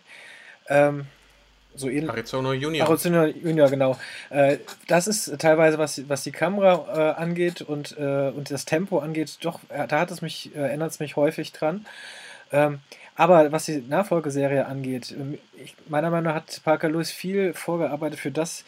[0.70, 1.06] Ähm,
[1.76, 2.10] so ähnlich.
[2.10, 2.88] Arizona Junior.
[2.88, 3.98] Arizona Junior, genau.
[4.30, 4.58] Äh,
[4.88, 9.38] das ist teilweise, was, was die Kamera äh, angeht und, äh, und das Tempo angeht,
[9.42, 11.86] doch, da hat es mich, erinnert es mich häufig dran.
[12.52, 12.80] Ähm,
[13.16, 18.20] aber was die Nachfolgeserie angeht, ähm, ich, meiner Meinung nach hat Parker Lewis viel vorgearbeitet
[18.20, 18.64] für das,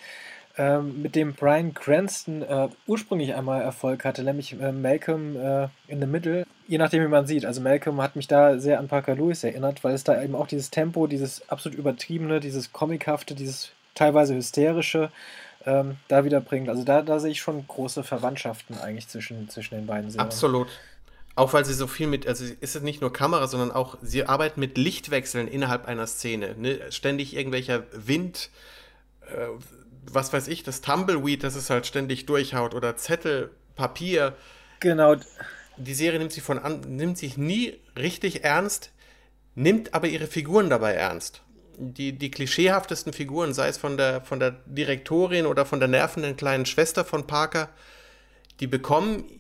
[0.58, 6.02] ähm, mit dem Brian Cranston äh, ursprünglich einmal Erfolg hatte, nämlich äh, Malcolm äh, in
[6.02, 6.46] the Middle.
[6.68, 7.46] Je nachdem, wie man sieht.
[7.46, 10.48] Also Malcolm hat mich da sehr an Parker Lewis erinnert, weil es da eben auch
[10.48, 15.12] dieses Tempo, dieses absolut übertriebene, dieses comichafte, dieses teilweise hysterische
[15.66, 16.68] ähm, da wieder bringt.
[16.68, 20.26] Also da, da sehe ich schon große Verwandtschaften eigentlich zwischen, zwischen den beiden Serien.
[20.26, 20.68] Absolut.
[21.40, 24.26] Auch weil sie so viel mit, also ist es nicht nur Kamera, sondern auch, sie
[24.26, 26.54] arbeiten mit Lichtwechseln innerhalb einer Szene.
[26.58, 26.92] Ne?
[26.92, 28.50] Ständig irgendwelcher Wind,
[29.22, 29.48] äh,
[30.04, 34.36] was weiß ich, das Tumbleweed, das es halt ständig durchhaut oder Zettel, Papier.
[34.82, 35.16] Genau.
[35.78, 38.92] Die Serie nimmt sich von an, nimmt sich nie richtig ernst,
[39.56, 41.42] nimmt aber ihre Figuren dabei ernst.
[41.78, 46.36] Die, die klischeehaftesten Figuren, sei es von der, von der Direktorin oder von der nervenden
[46.36, 47.70] kleinen Schwester von Parker,
[48.60, 49.39] die bekommen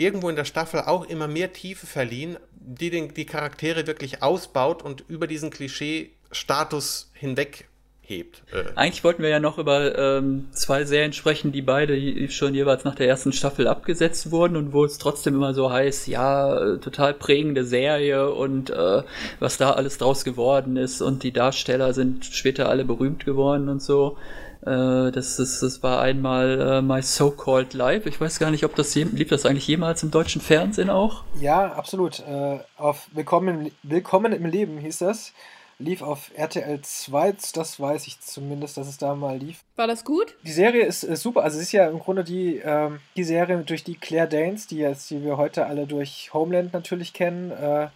[0.00, 4.82] irgendwo in der Staffel auch immer mehr Tiefe verliehen, die den, die Charaktere wirklich ausbaut
[4.82, 7.66] und über diesen Klischee-Status hinweg
[8.02, 8.42] hebt.
[8.52, 8.64] Äh.
[8.74, 12.96] Eigentlich wollten wir ja noch über ähm, zwei Serien sprechen, die beide schon jeweils nach
[12.96, 17.64] der ersten Staffel abgesetzt wurden und wo es trotzdem immer so heißt, ja, total prägende
[17.64, 19.02] Serie und äh,
[19.38, 23.80] was da alles draus geworden ist und die Darsteller sind später alle berühmt geworden und
[23.80, 24.16] so.
[24.62, 28.08] Äh, das, ist, das war einmal äh, My So-Called Life.
[28.08, 31.24] Ich weiß gar nicht, ob das lief das eigentlich jemals im deutschen Fernsehen auch?
[31.40, 32.20] Ja, absolut.
[32.20, 35.32] Äh, auf Willkommen im, Willkommen im Leben hieß das.
[35.78, 39.60] Lief auf RTL 2, das weiß ich zumindest, dass es da mal lief.
[39.76, 40.36] War das gut?
[40.44, 41.42] Die Serie ist, ist super.
[41.42, 44.76] Also es ist ja im Grunde die, ähm, die Serie durch die Claire Danes, die,
[44.76, 47.50] jetzt, die wir heute alle durch Homeland natürlich kennen.
[47.50, 47.88] Äh,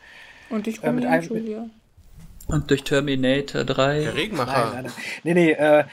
[0.49, 1.71] Und Romeo äh, mit einem,
[2.47, 4.01] und durch Terminator 3.
[4.01, 4.71] Der Regenmacher.
[4.73, 4.93] Nein, nein, nein.
[5.23, 5.85] Nee, nee, äh,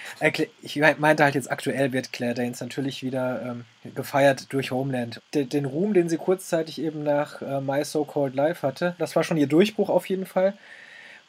[0.62, 5.22] ich meinte halt jetzt aktuell wird Claire Danes natürlich wieder ähm, gefeiert durch Homeland.
[5.34, 9.24] Den, den, Ruhm, den sie kurzzeitig eben nach äh, My So-Called Life hatte, das war
[9.24, 10.54] schon ihr Durchbruch auf jeden Fall.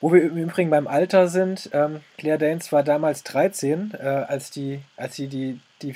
[0.01, 4.51] Wo wir im Übrigen beim Alter sind, ähm, Claire Danes war damals 13, äh, als,
[4.51, 5.95] die, als sie die, die,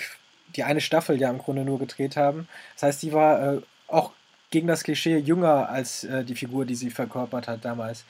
[0.55, 2.47] die eine Staffel ja im Grunde nur gedreht haben.
[2.75, 4.13] Das heißt, sie war äh, auch
[4.51, 8.05] gegen das Klischee jünger als äh, die Figur, die sie verkörpert hat damals.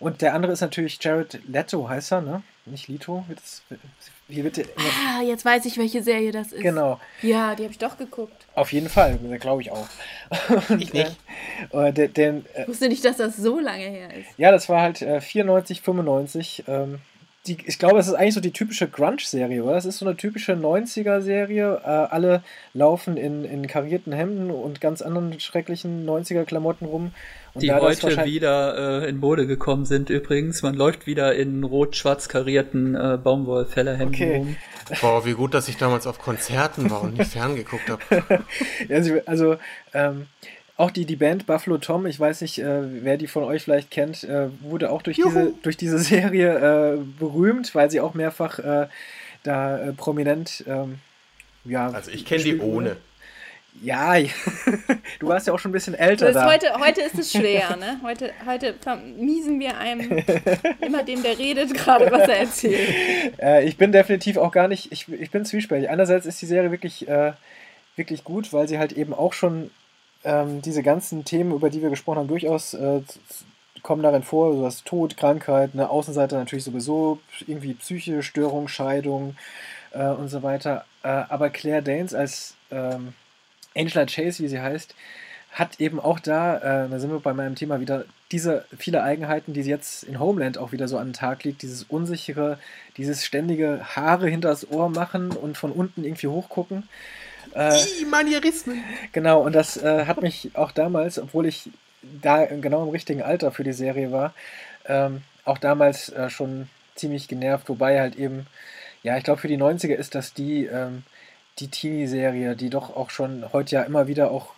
[0.00, 2.42] Und der andere ist natürlich Jared Leto, heißt er, ne?
[2.66, 3.24] Nicht Lito.
[3.28, 3.62] Das,
[4.28, 6.62] wird der, ah, jetzt weiß ich, welche Serie das ist.
[6.62, 6.98] Genau.
[7.20, 8.46] Ja, die habe ich doch geguckt.
[8.54, 9.86] Auf jeden Fall, glaube ich auch.
[10.70, 11.16] Und, ich nicht.
[11.72, 14.28] Äh, den, den, ich wusste nicht, dass das so lange her ist.
[14.38, 16.64] Ja, das war halt äh, 94, 95.
[16.66, 17.00] Ähm,
[17.46, 19.76] die, ich glaube, es ist eigentlich so die typische Grunge-Serie, oder?
[19.76, 21.82] Es ist so eine typische 90er-Serie.
[21.84, 22.42] Äh, alle
[22.72, 27.12] laufen in, in karierten Hemden und ganz anderen schrecklichen 90er-Klamotten rum.
[27.54, 30.62] Und die heute wieder äh, in Mode gekommen sind übrigens.
[30.62, 34.36] Man läuft wieder in rot-schwarz karierten äh, Baumwollfellerhemden okay.
[34.36, 34.56] rum.
[35.00, 38.44] Boah, wie gut, dass ich damals auf Konzerten war und nicht ferngeguckt habe.
[38.90, 39.56] also, also
[39.92, 40.26] ähm,
[40.76, 43.92] auch die, die Band Buffalo Tom, ich weiß nicht, äh, wer die von euch vielleicht
[43.92, 48.58] kennt, äh, wurde auch durch diese, durch diese Serie äh, berühmt, weil sie auch mehrfach
[48.58, 48.88] äh,
[49.44, 50.64] da äh, prominent.
[50.66, 50.98] Ähm,
[51.64, 52.96] ja, also ich kenne die ohne.
[53.82, 54.16] Ja,
[55.18, 56.32] du warst ja auch schon ein bisschen älter.
[56.32, 56.46] Da.
[56.46, 58.00] Heute, heute ist es schwer, ne?
[58.02, 60.22] Heute, heute vermiesen wir einem
[60.80, 62.94] immer dem, der redet, gerade was er erzählt.
[63.38, 65.90] Äh, ich bin definitiv auch gar nicht, ich, ich bin zwiespältig.
[65.90, 67.32] Einerseits ist die Serie wirklich, äh,
[67.96, 69.70] wirklich gut, weil sie halt eben auch schon
[70.24, 73.00] ähm, diese ganzen Themen, über die wir gesprochen haben, durchaus äh,
[73.82, 79.36] kommen darin vor, sowas Tod, Krankheit, eine Außenseite natürlich sowieso, irgendwie psychische Störung, Scheidung
[79.92, 80.84] äh, und so weiter.
[81.02, 83.14] Äh, aber Claire Danes als ähm,
[83.76, 84.94] Angela Chase, wie sie heißt,
[85.54, 89.52] hat eben auch da, äh, da sind wir bei meinem Thema wieder, diese viele Eigenheiten,
[89.52, 92.58] die sie jetzt in Homeland auch wieder so an den Tag legt, dieses unsichere,
[92.96, 96.88] dieses ständige Haare hinter das Ohr machen und von unten irgendwie hochgucken.
[97.54, 97.78] Äh,
[98.10, 98.82] Manierismen.
[99.12, 101.70] Genau, und das äh, hat mich auch damals, obwohl ich
[102.20, 104.34] da genau im richtigen Alter für die Serie war,
[104.86, 108.46] ähm, auch damals äh, schon ziemlich genervt, wobei halt eben,
[109.04, 111.04] ja, ich glaube für die 90er ist das die, ähm,
[111.58, 114.54] die Teenie-Serie, die doch auch schon heute ja immer wieder auch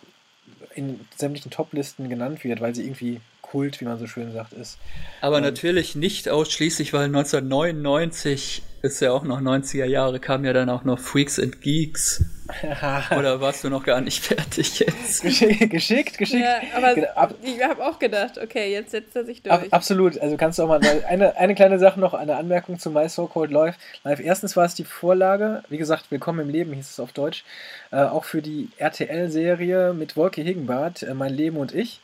[0.75, 3.21] in sämtlichen Top-Listen genannt wird, weil sie irgendwie
[3.51, 4.79] Kult, wie man so schön sagt, ist.
[5.21, 10.53] Aber und natürlich nicht ausschließlich, weil 1999 ist ja auch noch 90er Jahre, kam ja
[10.53, 12.25] dann auch noch Freaks and Geeks.
[13.17, 15.23] Oder warst du noch gar nicht fertig jetzt?
[15.23, 16.19] Geschickt, geschickt.
[16.19, 16.45] geschickt.
[16.45, 19.53] Ja, aber Ab ich habe auch gedacht, okay, jetzt setzt er sich durch.
[19.53, 22.91] Ab absolut, also kannst du auch mal eine, eine kleine Sache noch, eine Anmerkung zu
[22.91, 23.79] My So Called Life.
[24.05, 27.45] Erstens war es die Vorlage, wie gesagt, Willkommen im Leben hieß es auf Deutsch,
[27.91, 32.01] äh, auch für die RTL-Serie mit Wolke Higgenbart, äh, Mein Leben und ich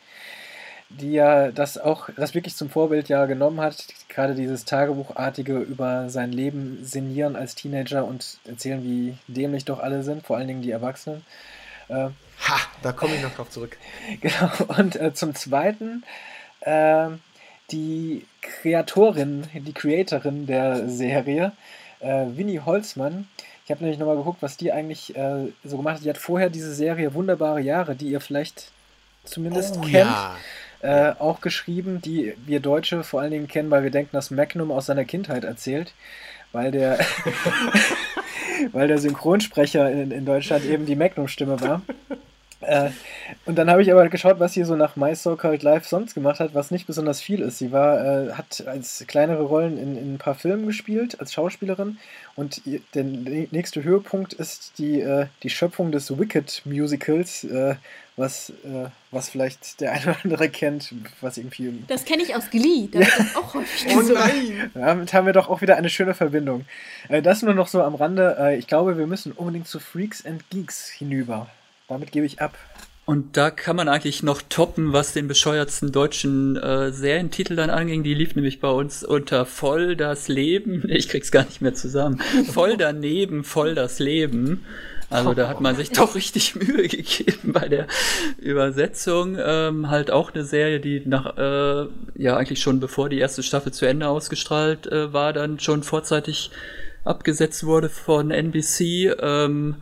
[1.01, 6.09] die ja das auch, das wirklich zum Vorbild ja genommen hat, gerade dieses Tagebuchartige über
[6.09, 10.62] sein Leben sinnieren als Teenager und erzählen, wie dämlich doch alle sind, vor allen Dingen
[10.62, 11.24] die Erwachsenen.
[11.88, 13.76] Äh, ha, da komme ich noch drauf zurück.
[14.20, 16.05] Genau, und äh, zum Zweiten,
[16.61, 17.09] äh,
[17.70, 21.53] die Kreatorin, die Creatorin der Serie,
[22.01, 23.28] äh, Winnie Holzmann,
[23.64, 26.05] ich habe nämlich nochmal geguckt, was die eigentlich äh, so gemacht hat.
[26.05, 28.72] Die hat vorher diese Serie Wunderbare Jahre, die ihr vielleicht
[29.24, 29.93] zumindest oh, kennt.
[29.93, 30.36] Ja
[30.83, 34.70] äh, auch geschrieben, die wir Deutsche vor allen Dingen kennen, weil wir denken, dass Magnum
[34.70, 35.95] aus seiner Kindheit erzählt,
[36.53, 36.99] weil der,
[38.72, 41.83] weil der Synchronsprecher in, in Deutschland eben die Magnum-Stimme war.
[42.63, 42.91] Äh,
[43.45, 46.15] und dann habe ich aber geschaut, was sie so nach My So Called Life sonst
[46.15, 47.59] gemacht hat, was nicht besonders viel ist.
[47.59, 51.99] Sie war, äh, hat als kleinere Rollen in, in, ein paar Filmen gespielt, als Schauspielerin.
[52.35, 52.63] Und
[52.95, 57.75] der nächste Höhepunkt ist die, äh, die Schöpfung des Wicked Musicals, äh,
[58.17, 61.83] was, äh, was vielleicht der eine oder andere kennt, was irgendwie.
[61.89, 64.71] Das kenne ich aus Glee, da ist das auch häufig Oh nein!
[64.75, 66.65] Damit haben wir doch auch wieder eine schöne Verbindung.
[67.23, 68.57] Das nur noch so am Rande.
[68.59, 71.49] ich glaube, wir müssen unbedingt zu Freaks and Geeks hinüber.
[71.93, 72.57] Damit gebe ich ab.
[73.05, 78.05] Und da kann man eigentlich noch toppen, was den bescheuertsten deutschen äh, Serientitel dann anging.
[78.05, 80.84] Die lief nämlich bei uns unter Voll das Leben.
[80.88, 82.20] Ich krieg's gar nicht mehr zusammen.
[82.53, 84.64] Voll daneben, voll das Leben.
[85.11, 87.86] Also da hat man sich doch richtig Mühe gegeben bei der
[88.38, 89.36] Übersetzung.
[89.38, 93.72] Ähm, halt auch eine Serie, die nach, äh, ja eigentlich schon bevor die erste Staffel
[93.72, 96.51] zu Ende ausgestrahlt äh, war, dann schon vorzeitig
[97.05, 99.14] abgesetzt wurde von NBC.
[99.20, 99.76] Ähm,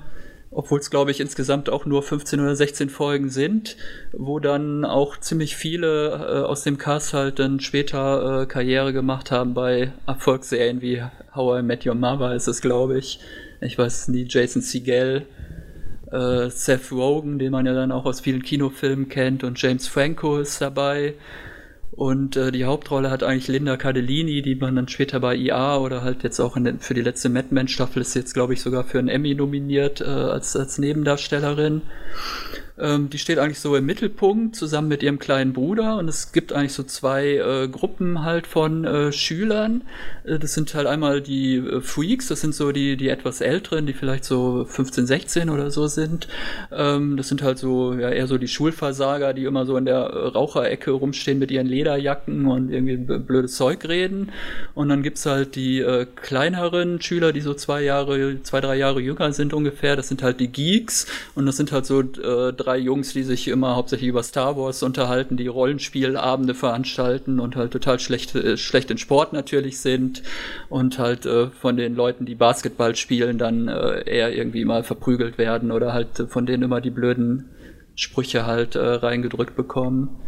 [0.50, 3.76] obwohl es, glaube ich, insgesamt auch nur 15 oder 16 Folgen sind,
[4.12, 9.30] wo dann auch ziemlich viele äh, aus dem Cast halt dann später äh, Karriere gemacht
[9.30, 11.02] haben bei Erfolgsserien wie
[11.34, 13.20] How I Met Your Mother ist es, glaube ich.
[13.60, 15.26] Ich weiß nie, Jason Segel,
[16.10, 20.38] äh, Seth Rogen, den man ja dann auch aus vielen Kinofilmen kennt, und James Franco
[20.38, 21.14] ist dabei.
[22.00, 26.02] Und äh, die Hauptrolle hat eigentlich Linda Cardellini, die man dann später bei IA oder
[26.02, 28.98] halt jetzt auch den, für die letzte Mad Men-Staffel ist jetzt, glaube ich, sogar für
[28.98, 31.82] einen Emmy nominiert äh, als, als Nebendarstellerin.
[32.80, 36.52] Ähm, die steht eigentlich so im Mittelpunkt zusammen mit ihrem kleinen Bruder und es gibt
[36.52, 39.82] eigentlich so zwei äh, Gruppen halt von äh, Schülern.
[40.24, 43.86] Äh, das sind halt einmal die äh, Freaks, das sind so die, die etwas älteren,
[43.86, 46.28] die vielleicht so 15, 16 oder so sind.
[46.72, 49.98] Ähm, das sind halt so, ja, eher so die Schulversager, die immer so in der
[49.98, 54.32] äh, Raucherecke rumstehen mit ihren Lederjacken und irgendwie blödes Zeug reden.
[54.74, 59.00] Und dann gibt's halt die äh, kleineren Schüler, die so zwei Jahre, zwei, drei Jahre
[59.00, 59.96] jünger sind ungefähr.
[59.96, 63.48] Das sind halt die Geeks und das sind halt so äh, drei Jungs, die sich
[63.48, 68.92] immer hauptsächlich über Star Wars unterhalten, die Rollenspielabende veranstalten und halt total schlecht, äh, schlecht
[68.92, 70.22] in Sport natürlich sind
[70.68, 75.36] und halt äh, von den Leuten, die Basketball spielen, dann äh, eher irgendwie mal verprügelt
[75.36, 77.50] werden oder halt von denen immer die blöden
[77.96, 80.20] Sprüche halt äh, reingedrückt bekommen.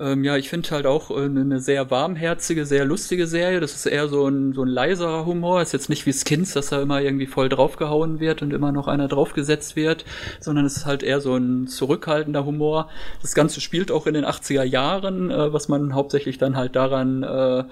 [0.00, 3.58] Ähm, ja, ich finde halt auch äh, eine sehr warmherzige, sehr lustige Serie.
[3.58, 5.60] Das ist eher so ein, so ein leiserer Humor.
[5.60, 8.86] Ist jetzt nicht wie Skins, dass da immer irgendwie voll draufgehauen wird und immer noch
[8.86, 10.04] einer draufgesetzt wird,
[10.38, 12.88] sondern es ist halt eher so ein zurückhaltender Humor.
[13.22, 17.24] Das Ganze spielt auch in den 80er Jahren, äh, was man hauptsächlich dann halt daran
[17.24, 17.64] äh,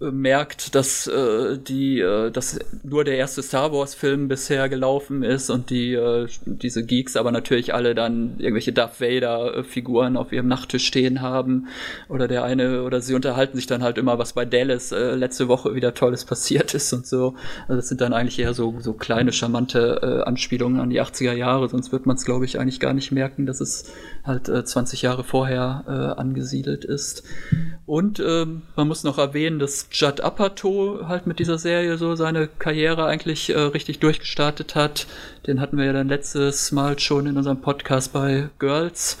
[0.00, 5.50] merkt, dass äh, die, äh, dass nur der erste Star Wars Film bisher gelaufen ist
[5.50, 10.48] und die äh, diese Geeks aber natürlich alle dann irgendwelche Darth Vader Figuren auf ihrem
[10.48, 11.68] Nachttisch stehen haben
[12.08, 15.48] oder der eine oder sie unterhalten sich dann halt immer was bei Dallas äh, letzte
[15.48, 17.34] Woche wieder tolles passiert ist und so.
[17.68, 21.34] Also das sind dann eigentlich eher so so kleine charmante äh, Anspielungen an die 80er
[21.34, 23.92] Jahre, sonst wird man es glaube ich eigentlich gar nicht merken, dass es
[24.24, 27.22] halt äh, 20 Jahre vorher äh, angesiedelt ist.
[27.84, 32.46] Und ähm, man muss noch erwähnen, dass Judd Apatow halt mit dieser Serie so seine
[32.46, 35.06] Karriere eigentlich äh, richtig durchgestartet hat.
[35.46, 39.18] Den hatten wir ja dann letztes Mal schon in unserem Podcast bei Girls.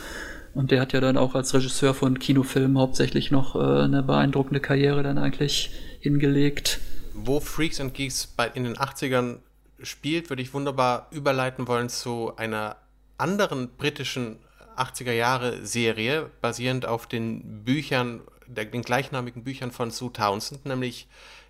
[0.54, 4.60] Und der hat ja dann auch als Regisseur von Kinofilmen hauptsächlich noch äh, eine beeindruckende
[4.60, 6.80] Karriere dann eigentlich hingelegt.
[7.14, 9.38] Wo Freaks and Geeks bei, in den 80ern
[9.82, 12.76] spielt, würde ich wunderbar überleiten wollen zu einer
[13.18, 14.36] anderen britischen
[14.76, 18.20] 80er Jahre Serie, basierend auf den Büchern,
[18.54, 21.08] der, den gleichnamigen Büchern von Sue Townsend, nämlich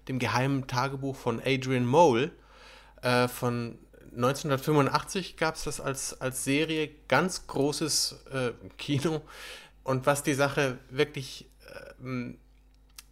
[0.09, 2.31] dem geheimen Tagebuch von Adrian Mole.
[3.03, 3.79] Äh, von
[4.15, 9.23] 1985 gab es das als, als Serie, ganz großes äh, Kino.
[9.85, 11.47] Und was die Sache wirklich
[12.03, 12.33] äh,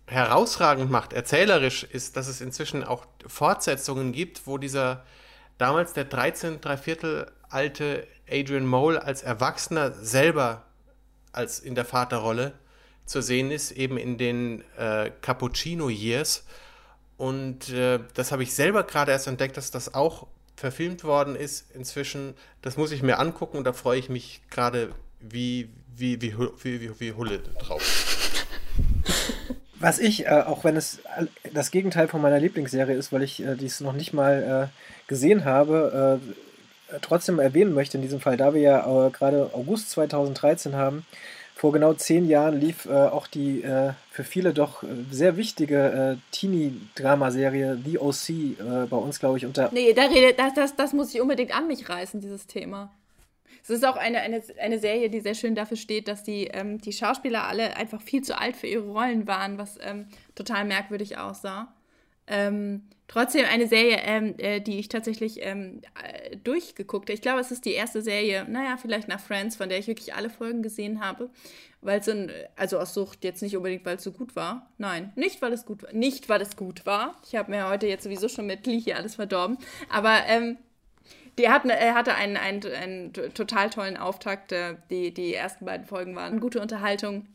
[0.07, 5.05] herausragend macht, erzählerisch, ist, dass es inzwischen auch Fortsetzungen gibt, wo dieser
[5.59, 10.65] damals der 13 Dreiviertel alte Adrian Mole als Erwachsener selber
[11.33, 12.55] als in der Vaterrolle
[13.09, 16.45] zu sehen ist, eben in den äh, Cappuccino Years.
[17.17, 21.71] Und äh, das habe ich selber gerade erst entdeckt, dass das auch verfilmt worden ist
[21.75, 22.35] inzwischen.
[22.63, 24.91] Das muss ich mir angucken und da freue ich mich gerade
[25.21, 27.83] wie, wie, wie, wie, wie, wie Hulle drauf.
[29.81, 30.99] Was ich, äh, auch wenn es
[31.53, 35.45] das Gegenteil von meiner Lieblingsserie ist, weil ich äh, dies noch nicht mal äh, gesehen
[35.45, 36.21] habe,
[36.91, 41.07] äh, trotzdem erwähnen möchte in diesem Fall, da wir ja äh, gerade August 2013 haben,
[41.59, 46.17] vor genau zehn Jahren lief äh, auch die äh, für viele doch äh, sehr wichtige
[46.17, 48.33] äh, Teenie-Dramaserie The O.C.
[48.33, 49.69] Äh, bei uns, glaube ich, unter.
[49.73, 52.95] Nee, da redet, das, das, das muss ich unbedingt an mich reißen, dieses Thema.
[53.61, 56.81] Es ist auch eine, eine, eine Serie, die sehr schön dafür steht, dass die, ähm,
[56.81, 60.07] die Schauspieler alle einfach viel zu alt für ihre Rollen waren, was ähm,
[60.37, 61.75] total merkwürdig aussah.
[62.29, 67.15] Ähm, trotzdem eine Serie, ähm, äh, die ich tatsächlich ähm, äh, durchgeguckt habe.
[67.15, 70.15] Ich glaube, es ist die erste Serie, naja, vielleicht nach Friends, von der ich wirklich
[70.15, 71.31] alle Folgen gesehen habe.
[71.81, 74.71] Weil es ein, also aus Sucht jetzt nicht unbedingt, weil es so gut war.
[74.79, 75.93] Nein, nicht weil es gut war.
[75.93, 77.17] Nicht, weil es gut war.
[77.27, 79.59] Ich habe mir heute jetzt sowieso schon mit Lee hier alles verdorben.
[79.89, 80.59] Aber ähm,
[81.39, 84.53] die hat, er hatte einen, einen, einen total tollen Auftakt.
[84.53, 87.27] Äh, die, die ersten beiden Folgen waren gute Unterhaltung.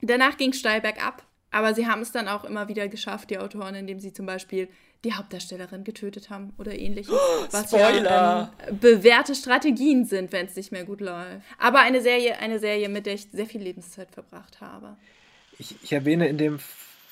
[0.00, 1.24] Danach ging es steil bergab.
[1.50, 4.68] Aber sie haben es dann auch immer wieder geschafft, die Autoren, indem sie zum Beispiel
[5.04, 7.12] die Hauptdarstellerin getötet haben oder ähnliches.
[7.12, 8.10] Oh, was Spoiler.
[8.10, 11.40] ja ähm, bewährte Strategien sind, wenn es nicht mehr gut läuft.
[11.58, 14.96] Aber eine Serie, eine Serie, mit der ich sehr viel Lebenszeit verbracht habe.
[15.58, 16.58] Ich, ich erwähne in dem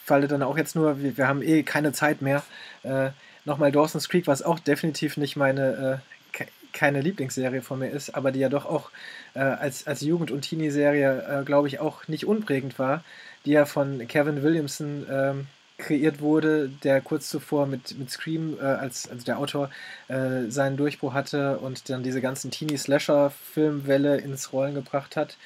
[0.05, 2.43] Falle dann auch jetzt nur, wir, wir haben eh keine Zeit mehr,
[2.82, 3.11] äh,
[3.45, 6.01] nochmal Dawson's Creek, was auch definitiv nicht meine,
[6.32, 8.91] äh, keine Lieblingsserie von mir ist, aber die ja doch auch
[9.34, 13.03] äh, als, als Jugend- und Teenie-Serie, äh, glaube ich, auch nicht unprägend war
[13.47, 15.47] die ja von Kevin Williamson ähm,
[15.79, 19.70] kreiert wurde, der kurz zuvor mit, mit Scream äh, als, als der Autor
[20.09, 25.37] äh, seinen Durchbruch hatte und dann diese ganzen Teenie-Slasher-Filmwelle ins Rollen gebracht hat.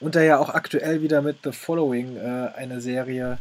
[0.00, 3.38] Und der ja auch aktuell wieder mit The Following äh, eine Serie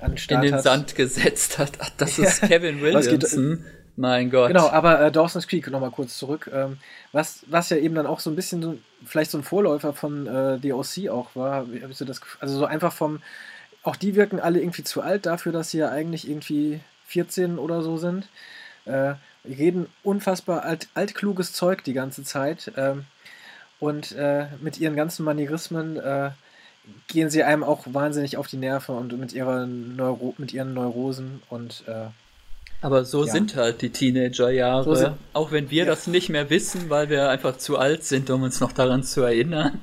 [0.00, 0.62] an In den hat.
[0.62, 1.72] Sand gesetzt hat.
[1.78, 3.64] Ach, das ist Kevin Williamson.
[3.96, 4.46] Mein Gott.
[4.46, 6.78] Genau, aber äh, Dawson's Creek, nochmal kurz zurück, ähm,
[7.10, 10.28] was, was ja eben dann auch so ein bisschen so, vielleicht so ein Vorläufer von
[10.28, 13.20] äh, The OC auch war, wie, hab ich so das Also so einfach vom,
[13.82, 17.82] auch die wirken alle irgendwie zu alt dafür, dass sie ja eigentlich irgendwie 14 oder
[17.82, 18.28] so sind.
[18.84, 19.14] Äh,
[19.46, 22.72] reden unfassbar alt, altkluges Zeug die ganze Zeit.
[22.76, 23.04] Ähm,
[23.80, 26.30] und äh, mit ihren ganzen Manierismen äh,
[27.06, 31.42] gehen sie einem auch wahnsinnig auf die Nerven und mit, ihrer Neuro mit ihren Neurosen
[31.48, 32.06] und äh,
[32.80, 33.32] aber so Ja.
[33.32, 34.84] sind halt die Teenagerjahre.
[34.84, 35.90] So sind- auch wenn wir Ja.
[35.90, 39.22] das nicht mehr wissen, weil wir einfach zu alt sind, um uns noch daran zu
[39.22, 39.80] erinnern.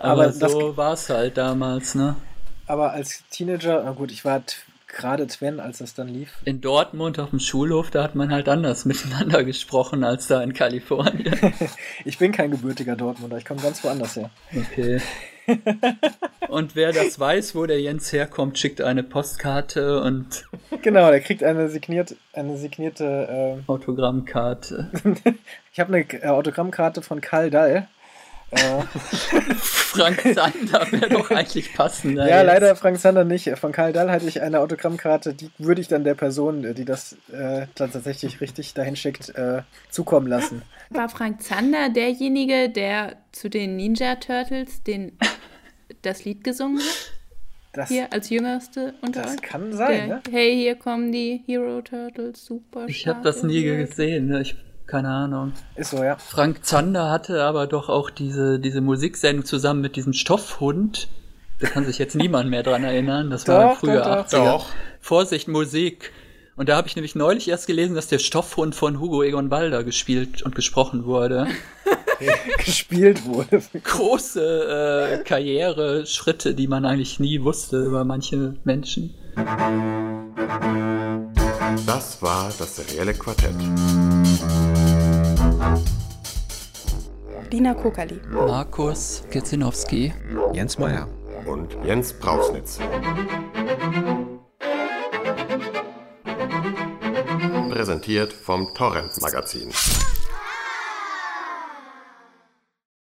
[0.00, 2.16] Aber Aber, so war es halt damals, ne?
[2.72, 4.42] Aber als Teenager, na gut, ich war
[4.88, 6.30] gerade Twen, als das dann lief.
[6.44, 10.52] In Dortmund auf dem Schulhof, da hat man halt anders miteinander gesprochen als da in
[10.54, 11.34] Kalifornien.
[12.04, 14.30] Ich bin kein gebürtiger Dortmunder, ich komme ganz woanders her.
[14.56, 15.00] Okay.
[16.48, 20.44] Und wer das weiß, wo der Jens herkommt, schickt eine Postkarte und
[20.82, 23.28] Genau, der kriegt eine signiert, eine signierte.
[23.30, 24.90] ähm, Autogrammkarte.
[25.72, 27.88] ich habe eine äh, Autogrammkarte von Karl Dall.
[28.52, 28.82] Äh,
[29.56, 32.28] Frank Zander wäre doch eigentlich passender.
[32.28, 32.46] ja, jetzt.
[32.46, 33.48] leider Frank Sander nicht.
[33.58, 36.84] Von Karl Dall hatte ich eine Autogrammkarte, die würde ich dann der Person, äh, die
[36.84, 40.62] das äh, tatsächlich richtig dahin schickt, äh, zukommen lassen.
[40.90, 45.12] War Frank Zander derjenige, der zu den Ninja Turtles den,
[46.02, 47.12] das Lied gesungen hat?
[47.74, 49.40] Das, Hier als jüngste unter das euch?
[49.40, 50.22] kann sein, Der, ne?
[50.30, 52.84] Hey, hier kommen die Hero Turtles, super.
[52.86, 54.42] Ich habe das nie gesehen, ne?
[54.42, 54.56] ich
[54.92, 55.52] keine Ahnung.
[55.74, 56.18] Ist so, ja.
[56.18, 61.08] Frank Zander hatte aber doch auch diese, diese Musiksendung zusammen mit diesem Stoffhund.
[61.60, 63.30] Da kann sich jetzt niemand mehr dran erinnern.
[63.30, 64.38] Das war Doch, früher doch, doch.
[64.38, 64.44] 80er.
[64.44, 64.66] Doch.
[65.00, 66.12] Vorsicht, Musik.
[66.56, 69.82] Und da habe ich nämlich neulich erst gelesen, dass der Stoffhund von Hugo Egon Balder
[69.82, 71.46] gespielt und gesprochen wurde.
[72.58, 73.62] Gespielt wurde.
[73.82, 79.14] Große äh, Karriere-Schritte, die man eigentlich nie wusste über manche Menschen.
[81.86, 83.54] Das war das serielle Quartett.
[87.52, 88.20] Dina Kokali.
[88.30, 90.12] Markus Kezinowski.
[90.54, 91.06] Jens Meyer.
[91.46, 92.78] Und Jens Prausnitz.
[97.70, 99.70] Präsentiert vom Torrent Magazin.